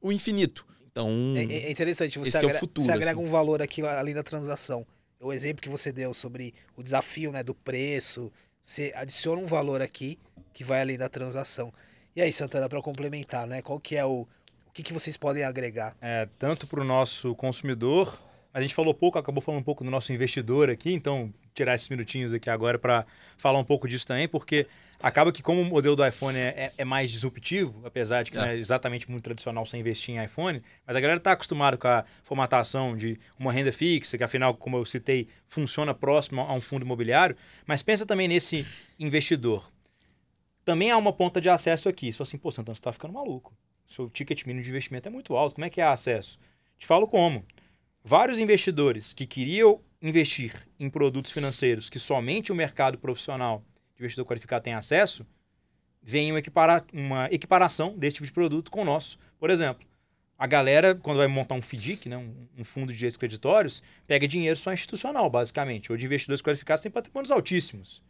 [0.01, 0.67] o infinito.
[0.91, 3.29] Então, é, é interessante, você, agrega, é futuro, você agrega assim.
[3.29, 4.87] um valor aqui além da transação
[5.21, 9.81] o exemplo que você deu sobre o desafio né, do preço, você adiciona um valor
[9.81, 10.19] aqui
[10.53, 11.73] que vai além da transação.
[12.15, 13.61] E aí, Santana, para complementar, né?
[13.63, 14.27] Qual que é o.
[14.67, 15.97] O que, que vocês podem agregar?
[16.03, 18.21] É, tanto para o nosso consumidor,
[18.53, 21.89] a gente falou pouco, acabou falando um pouco do nosso investidor aqui, então tirar esses
[21.89, 23.07] minutinhos aqui agora para
[23.39, 24.67] falar um pouco disso também, porque
[25.01, 28.37] acaba que como o modelo do iPhone é, é, é mais disruptivo, apesar de que
[28.37, 28.41] é.
[28.41, 31.89] não é exatamente muito tradicional você investir em iPhone, mas a galera está acostumada com
[31.89, 36.61] a formatação de uma renda fixa, que afinal, como eu citei, funciona próximo a um
[36.61, 37.37] fundo imobiliário,
[37.67, 38.67] mas pensa também nesse
[38.99, 39.71] investidor.
[40.65, 42.11] Também há uma ponta de acesso aqui.
[42.11, 43.57] Se for assim, pô, Santana, você está ficando maluco.
[43.87, 45.55] Seu ticket mínimo de investimento é muito alto.
[45.55, 46.39] Como é que é acesso?
[46.77, 47.45] Te falo como.
[48.03, 53.65] Vários investidores que queriam investir em produtos financeiros que somente o mercado profissional
[53.97, 55.27] de investidor qualificado tem acesso,
[56.03, 59.19] vem uma, equipara uma equiparação desse tipo de produto com o nosso.
[59.39, 59.87] Por exemplo,
[60.39, 64.29] a galera, quando vai montar um FDIC, né, um, um, fundo de direitos creditórios, pega
[64.29, 68.03] dinheiro só institucional, basicamente, de investidores qualificados têm patrimônios altíssimos.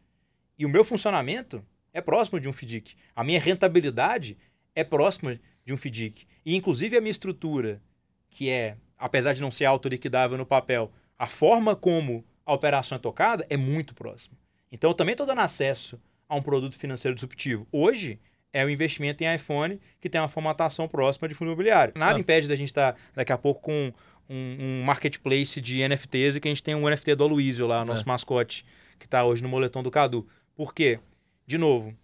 [0.59, 2.95] E o meu funcionamento é próximo de um FDIC.
[3.14, 4.37] A minha rentabilidade
[4.74, 6.26] é próxima de um FDIC.
[6.45, 7.80] E, inclusive, a minha estrutura,
[8.28, 12.99] que é, apesar de não ser autoliquidável no papel, a forma como a operação é
[12.99, 14.37] tocada é muito próxima.
[14.71, 17.67] Então eu também estou dando acesso a um produto financeiro disruptivo.
[17.71, 18.19] Hoje
[18.53, 21.93] é o investimento em iPhone que tem uma formatação próxima de fundo imobiliário.
[21.97, 22.21] Nada ah.
[22.21, 23.93] impede da gente estar tá, daqui a pouco com
[24.29, 27.85] um, um, marketplace de NFTs e que a gente tem um NFT do Aloysio lá,
[27.85, 28.07] nosso é.
[28.07, 28.64] mascote,
[28.99, 30.27] que está hoje no moletom do Cadu.
[30.55, 30.99] Por quê?
[31.47, 31.95] De novo,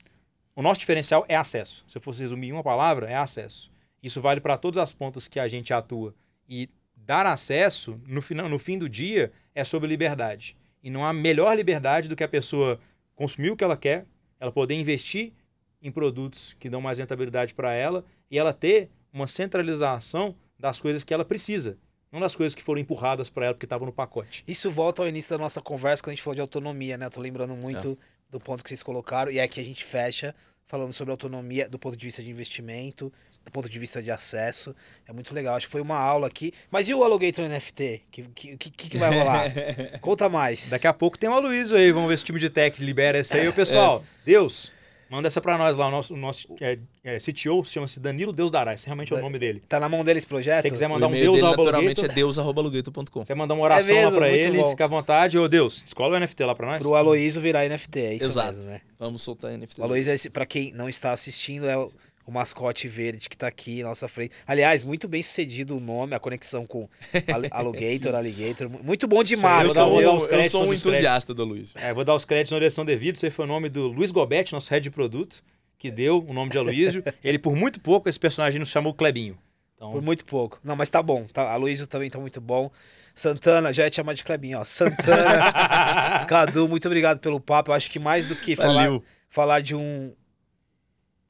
[0.55, 1.85] o nosso diferencial é acesso.
[1.89, 3.71] Se eu fosse resumir em uma palavra, é acesso.
[4.03, 6.15] Isso vale para todas as pontas que a gente atua.
[6.49, 10.57] E dar acesso, no, final, no fim do dia, é sobre liberdade.
[10.83, 12.81] E não há melhor liberdade do que a pessoa
[13.15, 14.07] consumir o que ela quer,
[14.41, 15.33] ela poder investir
[15.81, 21.05] em produtos que dão mais rentabilidade para ela e ela ter uma centralização das coisas
[21.05, 21.77] que ela precisa,
[22.11, 24.45] não das coisas que foram empurradas para ela porque estavam no pacote.
[24.47, 27.07] Isso volta ao início da nossa conversa quando a gente falou de autonomia, né?
[27.07, 28.05] Eu tô lembrando muito é.
[28.31, 30.35] do ponto que vocês colocaram e aqui a gente fecha
[30.67, 33.13] falando sobre autonomia do ponto de vista de investimento,
[33.45, 34.75] do ponto de vista de acesso.
[35.07, 35.57] É muito legal.
[35.57, 36.53] Acho que foi uma aula aqui.
[36.71, 38.03] Mas e o Alugator NFT?
[38.07, 39.53] O que, que, que, que, vai rolar?
[40.01, 40.71] Conta mais.
[40.71, 41.91] Daqui a pouco tem o Aloysio aí.
[41.93, 43.49] Vamos ver se o time de tech libera essa aí.
[43.49, 44.25] O pessoal, é.
[44.25, 44.73] Deus,
[45.11, 45.89] manda essa pra nós lá.
[45.89, 48.73] O nosso, o nosso é, é, CTO chama-se Danilo Deus Dará.
[48.75, 49.61] Esse realmente é o nome dele.
[49.69, 50.63] Tá na mão dele esse projeto?
[50.63, 53.27] Se você quiser mandar um Deus dele, naturalmente é deus.alugator.com.
[53.27, 54.71] Você mandar uma oração é mesmo, lá pra ele, bom.
[54.71, 55.37] fica à vontade.
[55.37, 56.83] Ô Deus, escola o NFT lá pra nós.
[56.83, 58.55] Pro Aloysio virar NFT, é isso Exato.
[58.55, 58.81] mesmo, né?
[58.99, 59.81] Vamos soltar NFT.
[59.81, 61.93] O Aloysio, pra quem não está assistindo, é o
[62.27, 64.33] o mascote verde que está aqui na nossa frente.
[64.47, 66.89] Aliás, muito bem sucedido o nome, a conexão com
[67.51, 68.69] Alligator, Alligator.
[68.69, 69.65] Muito bom demais.
[69.65, 71.73] Eu, sou, eu, eu sou um entusiasta do Luiz.
[71.77, 73.17] É, vou dar os créditos na direção devida.
[73.17, 75.43] Isso aí foi o nome do Luiz Gobete, nosso head de produto,
[75.79, 77.03] que deu o nome de Aloysio.
[77.23, 79.37] Ele, por muito pouco, esse personagem nos chamou Clebinho.
[79.83, 80.61] Então, Por muito pouco.
[80.63, 81.25] Não, mas tá bom.
[81.25, 82.71] Tá, a Luísa também tá muito bom.
[83.17, 84.65] Santana, já ia te chamar de Clebinho, ó.
[84.65, 87.73] Santana, Cadu, muito obrigado pelo papo.
[87.73, 90.13] Eu acho que mais do que falar, falar de um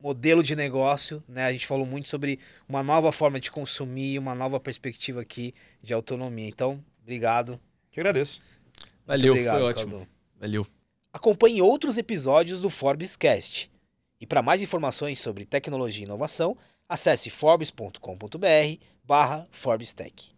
[0.02, 1.44] modelo de negócio, né?
[1.44, 5.94] A gente falou muito sobre uma nova forma de consumir, uma nova perspectiva aqui de
[5.94, 6.48] autonomia.
[6.48, 7.60] Então, obrigado.
[7.90, 8.40] que agradeço.
[8.40, 9.92] Muito Valeu, obrigado, foi ótimo.
[9.92, 10.08] Cadu.
[10.40, 10.66] Valeu.
[11.12, 13.70] Acompanhe outros episódios do Forbes Cast.
[14.20, 16.56] E para mais informações sobre tecnologia e inovação,
[16.88, 17.96] acesse forbes.com.br
[19.04, 20.32] barra Forbes Tech.